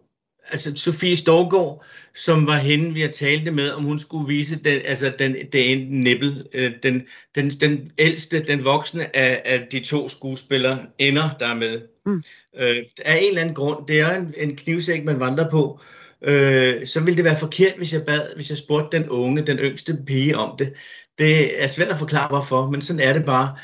[0.52, 1.86] altså Sofie Storgård,
[2.16, 5.88] som var hende, vi har talt med, om hun skulle vise den, altså den, den
[5.88, 7.04] nippel, øh, den,
[7.36, 11.82] den, den ældste, den voksne af, af de to skuespillere ender der med.
[12.06, 12.24] Mm.
[12.58, 15.80] Øh, af en eller anden grund, det er en, en knivsæk, man vandrer på,
[16.22, 19.58] øh, så ville det være forkert, hvis jeg bad, hvis jeg spurgte den unge, den
[19.58, 20.74] yngste pige om det.
[21.18, 23.58] Det er svært at forklare, hvorfor, men sådan er det bare.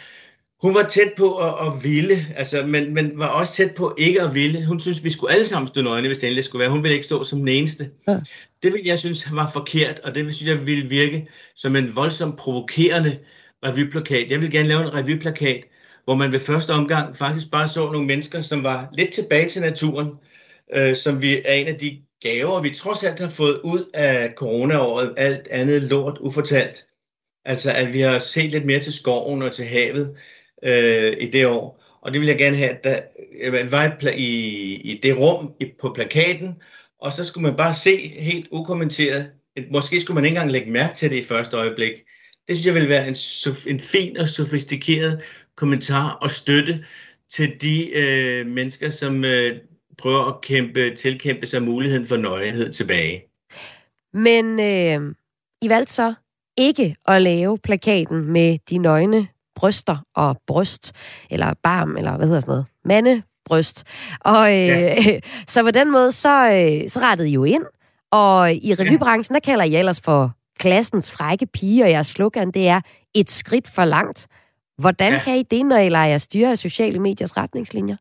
[0.62, 4.22] Hun var tæt på at, at ville, altså, men, men var også tæt på ikke
[4.22, 4.66] at ville.
[4.66, 6.70] Hun synes, vi skulle alle sammen stå nøgne, hvis det endelig skulle være.
[6.70, 7.90] Hun ville ikke stå som den eneste.
[8.08, 8.20] Ja.
[8.64, 12.38] Det ville jeg synes var forkert, og det synes jeg ville virke som en voldsomt
[12.38, 13.20] provokerende
[13.66, 14.32] revyplakat.
[14.32, 15.64] Jeg vil gerne lave en revyplakat,
[16.06, 19.62] hvor man ved første omgang faktisk bare så nogle mennesker, som var lidt tilbage til
[19.62, 20.10] naturen,
[20.74, 24.34] øh, som vi er en af de gaver, vi trods alt har fået ud af
[24.36, 26.86] coronaåret, alt andet lort ufortalt.
[27.46, 30.16] Altså, at vi har set lidt mere til skoven og til havet
[30.64, 31.84] øh, i det år.
[32.02, 33.00] Og det vil jeg gerne have, at der
[33.42, 36.56] øh, var i, i det rum i, på plakaten,
[37.00, 39.32] og så skulle man bare se helt ukommenteret.
[39.72, 41.92] Måske skulle man ikke engang lægge mærke til det i første øjeblik.
[42.48, 43.16] Det synes jeg vil være en,
[43.68, 45.22] en fin og sofistikeret
[45.56, 46.86] kommentar og støtte
[47.30, 49.58] til de øh, mennesker, som øh,
[49.98, 53.24] prøver at kæmpe, tilkæmpe sig muligheden for nøgenhed tilbage.
[54.14, 55.16] Men øh,
[55.62, 56.14] I valgte så
[56.58, 59.28] ikke at lave plakaten med de nøgne
[59.62, 60.92] bryster og bryst,
[61.30, 63.84] eller barm, eller hvad hedder sådan noget, mandebryst.
[64.20, 65.20] Og øh, ja.
[65.48, 67.64] så på den måde, så, øh, så rettede I jo ind,
[68.12, 72.68] og i revybranchen, der kalder I ellers for klassens frække pige, og jeres slogan, det
[72.68, 72.82] er
[73.14, 74.28] et skridt for langt.
[74.78, 75.20] Hvordan ja.
[75.24, 77.98] kan I det, når I lader jer styre af sociale mediers retningslinjer?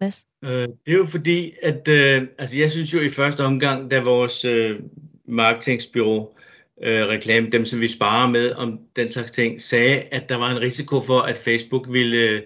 [0.00, 0.24] Mads?
[0.44, 4.00] Øh, det er jo fordi, at øh, altså jeg synes jo i første omgang, da
[4.00, 4.80] vores øh,
[5.28, 6.35] marketingsbyrå
[6.84, 10.50] øh, reklame, dem som vi sparer med om den slags ting, sagde, at der var
[10.50, 12.42] en risiko for, at Facebook ville,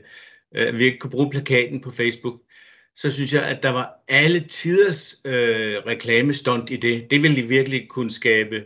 [0.55, 2.35] øh, vi ikke kunne bruge plakaten på Facebook,
[2.97, 7.11] så synes jeg, at der var alle tiders øh, reklamestund i det.
[7.11, 8.63] Det ville de virkelig kunne skabe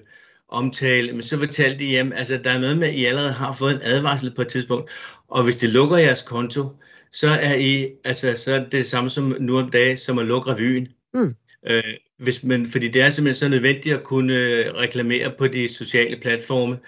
[0.49, 1.13] omtale.
[1.13, 3.75] Men så fortalte de hjem, altså der er noget med, at I allerede har fået
[3.75, 4.91] en advarsel på et tidspunkt,
[5.29, 6.65] og hvis de lukker jeres konto,
[7.13, 10.27] så er I, altså så er det det samme som nu om dagen, som at
[10.27, 10.89] lukke revyen.
[11.15, 11.35] Mm.
[11.67, 15.75] Øh, hvis man, fordi det er simpelthen så nødvendigt at kunne øh, reklamere på de
[15.75, 16.79] sociale platforme.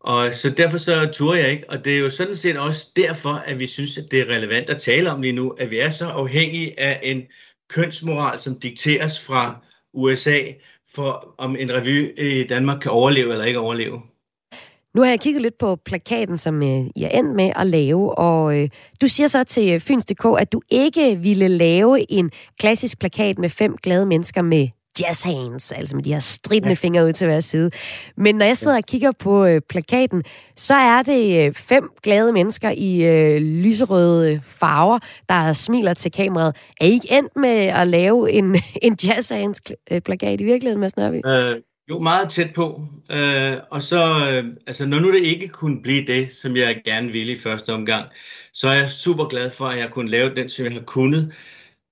[0.00, 3.32] Og så derfor så turde jeg ikke, og det er jo sådan set også derfor,
[3.32, 5.90] at vi synes, at det er relevant at tale om lige nu, at vi er
[5.90, 7.22] så afhængige af en
[7.68, 10.40] kønsmoral, som dikteres fra USA,
[10.94, 14.02] for om en revy i Danmark kan overleve eller ikke overleve.
[14.94, 18.18] Nu har jeg kigget lidt på plakaten, som øh, I er endt med at lave,
[18.18, 18.68] og øh,
[19.00, 23.48] du siger så til øh, Fyns.dk, at du ikke ville lave en klassisk plakat med
[23.48, 24.68] fem glade mennesker med
[25.00, 26.74] jazz hands, altså med de her stridende ja.
[26.74, 27.70] fingre ud til hver side.
[28.16, 30.24] Men når jeg sidder og kigger på øh, plakaten,
[30.56, 36.56] så er det øh, fem glade mennesker i øh, lyserøde farver, der smiler til kameraet.
[36.80, 39.60] Er I ikke endt med at lave en, en jazz hands
[39.90, 41.20] øh, plakat i virkeligheden, Mads Nørby?
[41.26, 41.56] Øh,
[41.90, 42.86] jo, meget tæt på.
[43.10, 47.12] Øh, og så, øh, altså når nu det ikke kunne blive det, som jeg gerne
[47.12, 48.08] ville i første omgang,
[48.52, 51.34] så er jeg super glad for, at jeg kunne lave den, som jeg har kunnet.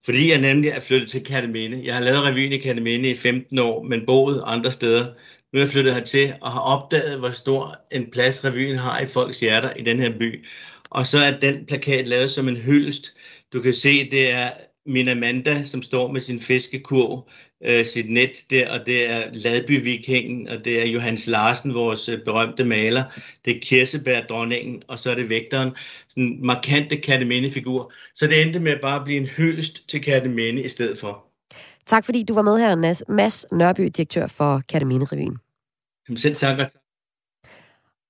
[0.04, 1.80] Fordi jeg nemlig er flyttet til Kataminde.
[1.84, 5.04] Jeg har lavet revyen i Kataminde i 15 år, men boet andre steder.
[5.52, 9.06] Nu er jeg flyttet hertil og har opdaget, hvor stor en plads revyen har i
[9.06, 10.46] folks hjerter i den her by.
[10.90, 13.16] Og så er den plakat lavet som en hyldest.
[13.52, 14.50] Du kan se, det er
[14.86, 17.28] min Amanda, som står med sin fiskekurv,
[17.64, 22.24] øh, sit net der, og det er Ladby-vikingen, og det er Johannes Larsen, vores øh,
[22.24, 23.04] berømte maler,
[23.44, 25.70] det er Kirsebær-dronningen, og så er det vægteren,
[26.08, 27.92] sådan en markante Kataminde-figur.
[28.14, 31.24] Så det endte med at bare blive en hyldest til Kataminde i stedet for.
[31.86, 35.36] Tak fordi du var med her, Mads Nørby, direktør for Kataminde-revyen.
[36.16, 36.58] Selv tak.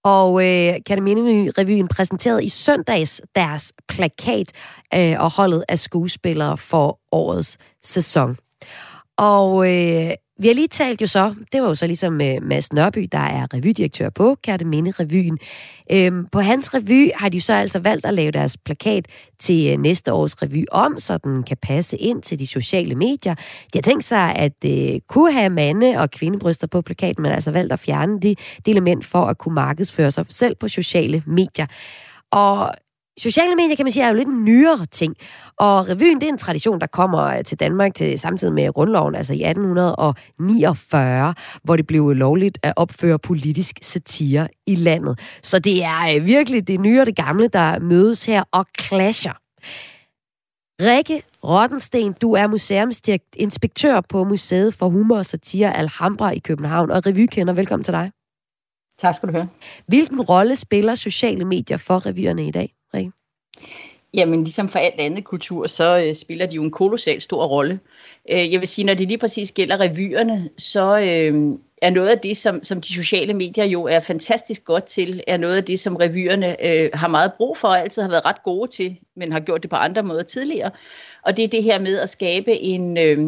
[0.04, 4.52] Og øh, Katamine-revyen præsenterede i søndags deres plakat
[4.94, 8.36] øh, og holdet af skuespillere for årets sæson.
[9.16, 12.72] Og øh, vi har lige talt jo så, det var jo så ligesom øh, Mads
[12.72, 15.38] Nørby, der er revydirektør på Kærteminde Revyen.
[15.92, 19.06] Øhm, på hans revy har de så altså valgt at lave deres plakat
[19.38, 23.34] til øh, næste års revy om, så den kan passe ind til de sociale medier.
[23.34, 27.50] De har tænkt sig at øh, kunne have mande- og kvindebryster på plakaten, men altså
[27.50, 31.66] valgt at fjerne det, de element for at kunne markedsføre sig selv på sociale medier.
[32.30, 32.72] Og
[33.18, 35.16] Sociale medier, kan man sige, er jo lidt en nyere ting.
[35.56, 39.32] Og revyen, det er en tradition, der kommer til Danmark til samtidig med grundloven, altså
[39.32, 45.18] i 1849, hvor det blev lovligt at opføre politisk satire i landet.
[45.42, 49.32] Så det er øh, virkelig det nye og det gamle, der mødes her og clasher.
[50.82, 57.06] Rikke Rottensten, du er museumsinspektør på Museet for Humor og Satire Alhambra i København, og
[57.06, 57.52] revykender.
[57.52, 58.10] Velkommen til dig.
[58.98, 59.48] Tak skal du have.
[59.86, 62.72] Hvilken rolle spiller sociale medier for revyerne i dag?
[64.14, 67.80] Jamen, ligesom for alt andet kultur, så øh, spiller de jo en kolossal stor rolle.
[68.30, 72.18] Øh, jeg vil sige, når det lige præcis gælder revyerne, så øh, er noget af
[72.18, 75.80] det, som, som de sociale medier jo er fantastisk godt til, er noget af det,
[75.80, 79.32] som revyerne øh, har meget brug for, og altid har været ret gode til, men
[79.32, 80.70] har gjort det på andre måder tidligere.
[81.22, 83.18] Og det er det her med at skabe en, øh,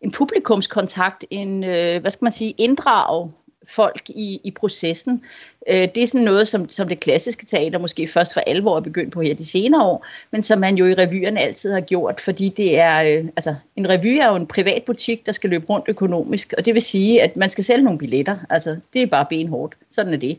[0.00, 3.30] en publikumskontakt, en, øh, hvad skal man sige, inddrag
[3.68, 5.22] folk i, i processen.
[5.68, 8.80] Øh, det er sådan noget, som, som det klassiske teater måske først for alvor er
[8.80, 12.20] begyndt på her de senere år, men som man jo i revyerne altid har gjort,
[12.20, 15.66] fordi det er, øh, altså en revy er jo en privat butik, der skal løbe
[15.66, 19.06] rundt økonomisk, og det vil sige, at man skal sælge nogle billetter, altså det er
[19.06, 20.38] bare benhårdt, sådan er det.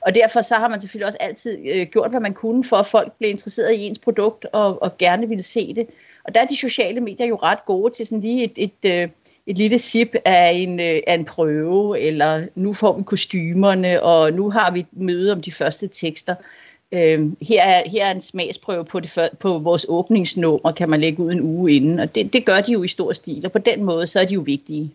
[0.00, 2.86] Og derfor så har man selvfølgelig også altid øh, gjort, hvad man kunne, for at
[2.86, 5.86] folk blev interesseret i ens produkt og, og gerne ville se det.
[6.24, 9.08] Og der er de sociale medier jo ret gode til sådan lige et, et, øh,
[9.46, 14.32] et lille sip af en, øh, af en prøve, eller nu får vi kostymerne, og
[14.32, 16.34] nu har vi et møde om de første tekster.
[16.92, 21.22] Øh, her, er, her er en smagsprøve på, det, på vores åbningsnummer, kan man lægge
[21.22, 23.58] ud en uge inden, og det, det gør de jo i stor stil, og på
[23.58, 24.94] den måde, så er de jo vigtige.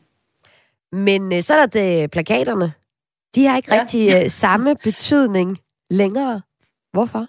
[0.91, 2.73] Men øh, så er der det plakaterne.
[3.35, 3.81] De har ikke ja.
[3.81, 5.57] rigtig øh, samme betydning
[5.89, 6.41] længere.
[6.91, 7.27] Hvorfor?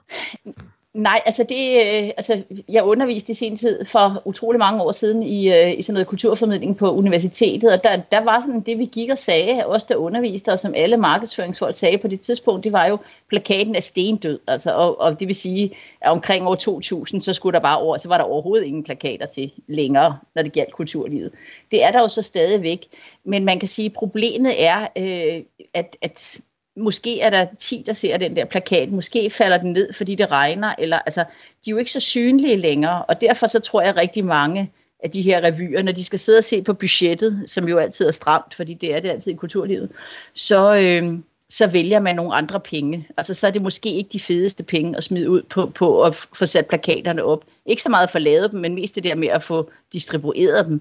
[0.95, 5.23] Nej, altså det, øh, altså jeg underviste i sin tid for utrolig mange år siden
[5.23, 8.85] i, øh, i sådan noget kulturformidling på universitetet, og der, der var sådan det, vi
[8.85, 12.73] gik og sagde, også der underviste, og som alle markedsføringsfolk sagde på det tidspunkt, det
[12.73, 15.71] var jo, plakaten er stendød, altså, og, og det vil sige,
[16.01, 19.27] at omkring år 2000, så skulle der bare over, så var der overhovedet ingen plakater
[19.27, 21.33] til længere, når det galt kulturlivet.
[21.71, 22.87] Det er der jo så stadigvæk,
[23.25, 25.43] men man kan sige, at problemet er, øh,
[25.75, 26.41] at, at
[26.77, 30.31] måske er der 10, der ser den der plakat, måske falder den ned, fordi det
[30.31, 31.21] regner, eller altså,
[31.65, 35.11] de er jo ikke så synlige længere, og derfor så tror jeg rigtig mange af
[35.11, 38.13] de her revyer, når de skal sidde og se på budgettet, som jo altid er
[38.13, 39.91] stramt, fordi det er det altid i kulturlivet,
[40.35, 41.19] så, øh,
[41.51, 43.09] så vælger man nogle andre penge.
[43.17, 46.17] Altså så er det måske ikke de fedeste penge at smide ud på, på at
[46.33, 47.45] få sat plakaterne op.
[47.67, 50.67] Ikke så meget for at lave dem, men mest det der med at få distribueret
[50.67, 50.81] dem.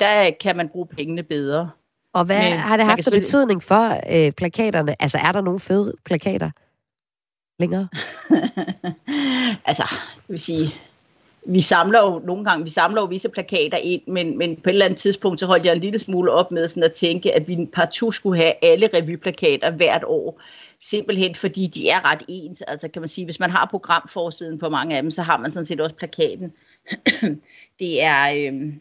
[0.00, 1.70] Der kan man bruge pengene bedre.
[2.12, 3.26] Og hvad Men, har det haft selvfølgelig...
[3.26, 5.02] betydning for øh, plakaterne?
[5.02, 6.50] Altså, er der nogle fede plakater
[7.58, 7.88] længere?
[9.68, 10.74] altså, jeg vil sige,
[11.46, 14.72] vi samler jo nogle gange, vi samler jo visse plakater ind, men, men på et
[14.72, 17.48] eller andet tidspunkt, så holdt jeg en lille smule op med sådan at tænke, at
[17.48, 20.40] vi partout skulle have alle revyplakater hvert år.
[20.82, 22.62] Simpelthen fordi de er ret ens.
[22.62, 25.52] Altså kan man sige, hvis man har programforsiden på mange af dem, så har man
[25.52, 26.52] sådan set også plakaten.
[27.80, 28.72] det er, øh,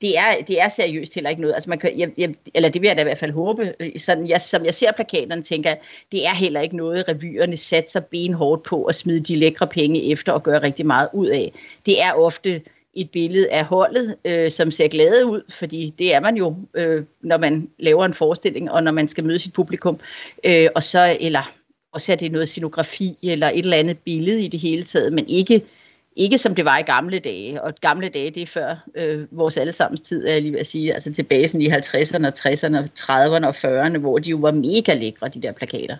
[0.00, 1.54] det er, det er seriøst heller ikke noget.
[1.54, 3.74] Altså man kan, jeg, jeg, eller det vil jeg da i hvert fald håbe.
[3.98, 5.78] Sådan, jeg, som jeg ser plakaterne, tænker jeg,
[6.12, 10.32] det er heller ikke noget, revyerne satser benhårdt på at smide de lækre penge efter
[10.32, 11.52] og gøre rigtig meget ud af.
[11.86, 12.62] Det er ofte
[12.94, 17.04] et billede af holdet, øh, som ser glade ud, fordi det er man jo, øh,
[17.20, 20.00] når man laver en forestilling, og når man skal møde sit publikum.
[20.44, 21.52] Øh, og så, eller
[21.92, 25.28] også er det noget scenografi, eller et eller andet billede i det hele taget, men
[25.28, 25.62] ikke
[26.16, 29.56] ikke som det var i gamle dage, og gamle dage, det er før øh, vores
[29.56, 33.46] allesammens tid, er jeg lige ved at sige, altså tilbage sådan i 50'erne, 60'erne, 30'erne
[33.46, 35.96] og 40'erne, hvor de jo var mega lækre, de der plakater.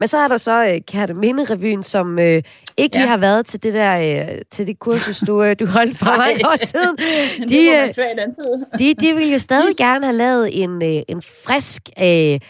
[0.00, 2.42] Men så er der så uh, Kærte Minde-revyen, som øh,
[2.76, 3.00] ikke ja.
[3.00, 6.06] lige har været til det der øh, til det kursus, du, øh, du holdt for
[6.06, 6.96] mange år siden.
[7.50, 12.40] De, øh, de, de ville jo stadig gerne have lavet en, øh, en frisk, øh,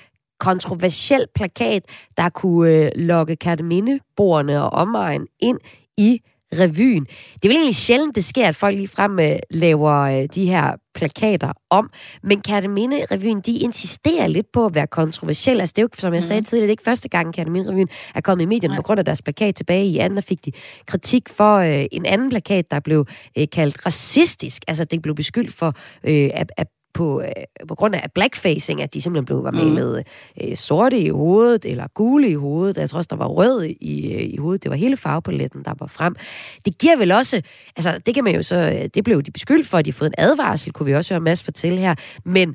[0.40, 1.82] kontroversiel plakat,
[2.16, 5.58] der kunne øh, lokke Kærte Minde-borgerne og omegn ind
[5.96, 6.20] i
[6.58, 7.04] revyen.
[7.34, 10.46] Det er vel egentlig sjældent, det sker, at folk lige frem øh, laver øh, de
[10.46, 11.90] her plakater om.
[12.22, 15.62] Men Katamine Revyen, de insisterer lidt på at være kontroversielle.
[15.62, 16.44] Altså det er jo, som jeg sagde mhm.
[16.44, 18.78] tidligere, det er ikke første gang, Katamine Revyen er kommet i medierne Nej.
[18.78, 20.52] på grund af deres plakat tilbage i anden, fik de
[20.86, 23.06] kritik for øh, en anden plakat, der blev
[23.38, 24.62] øh, kaldt racistisk.
[24.68, 26.66] Altså det blev beskyldt for øh, at, at
[26.96, 30.04] på, øh, på grund af blackfacing, at de simpelthen blev var malet
[30.36, 30.48] mm.
[30.48, 32.76] øh, sorte i hovedet, eller gule i hovedet.
[32.76, 34.62] Jeg tror også, der var rød i, øh, i hovedet.
[34.62, 36.16] Det var hele farvepaletten, der var frem.
[36.64, 37.42] Det giver vel også,
[37.76, 40.08] altså det kan man jo så, det blev de beskyldt for, at de har fået
[40.08, 41.94] en advarsel, kunne vi også høre Mads fortælle her,
[42.24, 42.54] men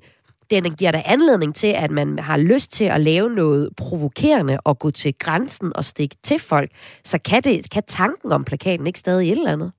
[0.52, 4.80] den giver der anledning til, at man har lyst til at lave noget provokerende og
[4.80, 6.72] gå til grænsen og stikke til folk,
[7.04, 9.72] så kan, det, kan tanken om plakaten ikke stadig et eller andet?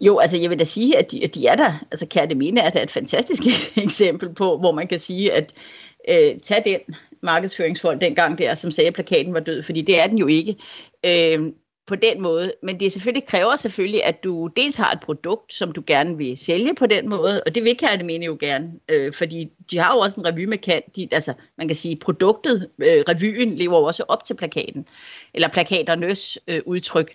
[0.00, 1.84] Jo, altså jeg vil da sige, at de, at de er der.
[1.90, 3.42] Altså Kærtemine er da et fantastisk
[3.84, 5.52] eksempel på, hvor man kan sige, at
[6.08, 10.06] øh, tag den markedsføringsfolk dengang der, som sagde, at plakaten var død, fordi det er
[10.06, 10.56] den jo ikke.
[11.06, 11.52] Øh,
[11.90, 12.52] på den måde.
[12.62, 16.36] Men det selvfølgelig kræver selvfølgelig, at du dels har et produkt, som du gerne vil
[16.36, 20.00] sælge på den måde, og det vil Kærtemine jo gerne, øh, fordi de har jo
[20.00, 23.84] også en revy med kan, de, altså man kan sige, produktet, øh, revyen lever jo
[23.84, 24.86] også op til plakaten,
[25.34, 27.14] eller plakaternes øh, udtryk.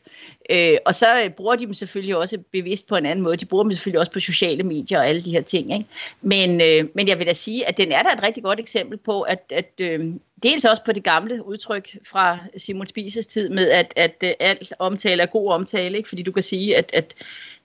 [0.49, 3.37] Øh, og så øh, bruger de dem selvfølgelig også bevidst på en anden måde.
[3.37, 5.73] De bruger dem selvfølgelig også på sociale medier og alle de her ting.
[5.73, 5.85] Ikke?
[6.21, 8.97] Men, øh, men jeg vil da sige, at den er da et rigtig godt eksempel
[8.97, 13.69] på, at, at øh, dels også på det gamle udtryk fra Simon Spises tid med,
[13.69, 15.97] at, at, øh, alt omtale er god omtale.
[15.97, 16.09] Ikke?
[16.09, 17.15] Fordi du kan sige, at, at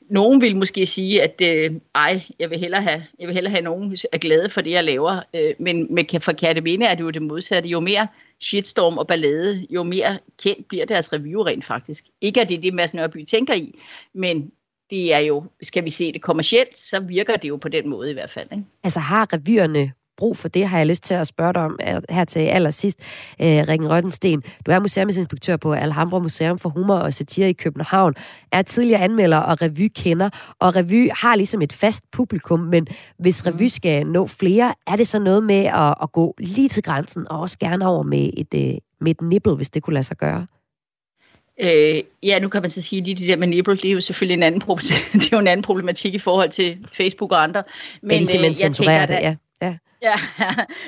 [0.09, 3.65] nogen vil måske sige, at øh, ej, jeg vil, hellere have, jeg vil hellere have
[3.65, 5.21] nogen er glade for det, jeg laver.
[5.35, 7.69] Øh, men med, for Katamine er det jo det modsatte.
[7.69, 8.07] Jo mere
[8.41, 12.05] shitstorm og ballade, jo mere kendt bliver deres review rent faktisk.
[12.21, 13.79] Ikke at det er det, Mads Nørby tænker i,
[14.15, 14.53] men
[14.91, 18.11] det er jo, skal vi se det kommercielt, så virker det jo på den måde
[18.11, 18.49] i hvert fald.
[18.53, 18.65] Ikke?
[18.85, 21.79] Altså har revyerne brug for det, har jeg lyst til at spørge dig om
[22.11, 22.99] her til allersidst.
[23.41, 28.15] Øh, Ringen Røttensten, du er museumsinspektør på Alhambra Museum for Humor og Satire i København,
[28.53, 32.87] er tidligere anmelder og revykender, og revy har ligesom et fast publikum, men
[33.19, 33.69] hvis revy mm.
[33.69, 37.41] skal nå flere, er det så noget med at, at gå lige til grænsen, og
[37.41, 40.47] også gerne over med et, øh, med et nibble, hvis det kunne lade sig gøre?
[41.63, 44.01] Øh, ja, nu kan man så sige, at det der med nibble, det er jo
[44.01, 44.61] selvfølgelig en anden,
[45.13, 47.63] det er jo en anden problematik i forhold til Facebook og andre.
[48.03, 49.37] Men, ja, de simpelthen øh, jeg tænker, det, ja.
[49.63, 50.15] ja Ja,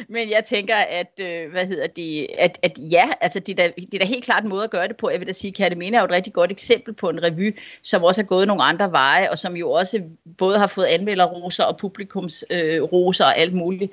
[0.09, 3.73] men jeg tænker, at, øh, hvad hedder det, at, at ja, altså det er, da,
[3.77, 5.11] det er da helt klart en måde at gøre det på.
[5.11, 8.05] Jeg vil da sige, Katamine er jo et rigtig godt eksempel på en revy, som
[8.05, 10.03] også har gået nogle andre veje, og som jo også
[10.39, 13.93] både har fået anmelderroser og publikumsroser øh, og alt muligt,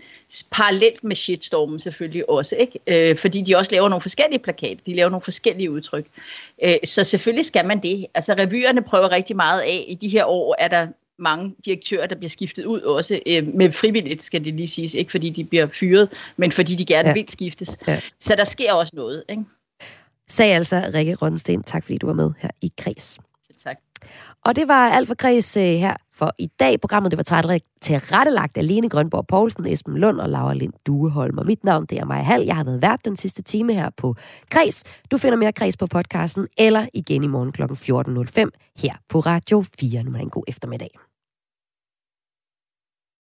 [0.52, 2.80] parallelt med shitstormen selvfølgelig også, ikke?
[2.88, 6.06] Øh, fordi de også laver nogle forskellige plakater, de laver nogle forskellige udtryk.
[6.64, 8.06] Øh, så selvfølgelig skal man det.
[8.14, 9.86] Altså revyerne prøver rigtig meget af.
[9.88, 10.88] I de her år er der
[11.20, 15.12] mange direktører, der bliver skiftet ud også, øh, med frivilligt skal det lige siges, ikke
[15.12, 17.14] fordi de bliver fyret, men fordi de gerne ja.
[17.14, 17.78] vil skiftes.
[17.88, 18.02] Ja.
[18.20, 19.24] Så der sker også noget.
[19.30, 19.44] Ikke?
[20.28, 21.64] Sagde altså Rikke Ronsten.
[21.64, 23.18] Tak fordi du var med her i Græs.
[23.64, 23.78] Tak.
[24.46, 26.80] Og det var alt for Græs øh, her for i dag.
[26.82, 31.38] Programmet det var tilrettelagt af Lene Grønborg Poulsen, Esben Lund og Laura Lind Dueholm.
[31.38, 32.46] Og mit navn det er Maja Hall.
[32.46, 34.16] Jeg har været vært den sidste time her på
[34.50, 34.84] Græs.
[35.12, 37.64] Du finder mere Græs på podcasten eller igen i morgen kl.
[37.64, 40.04] 14.05 her på Radio 4.
[40.04, 41.09] Nu er en god eftermiddag.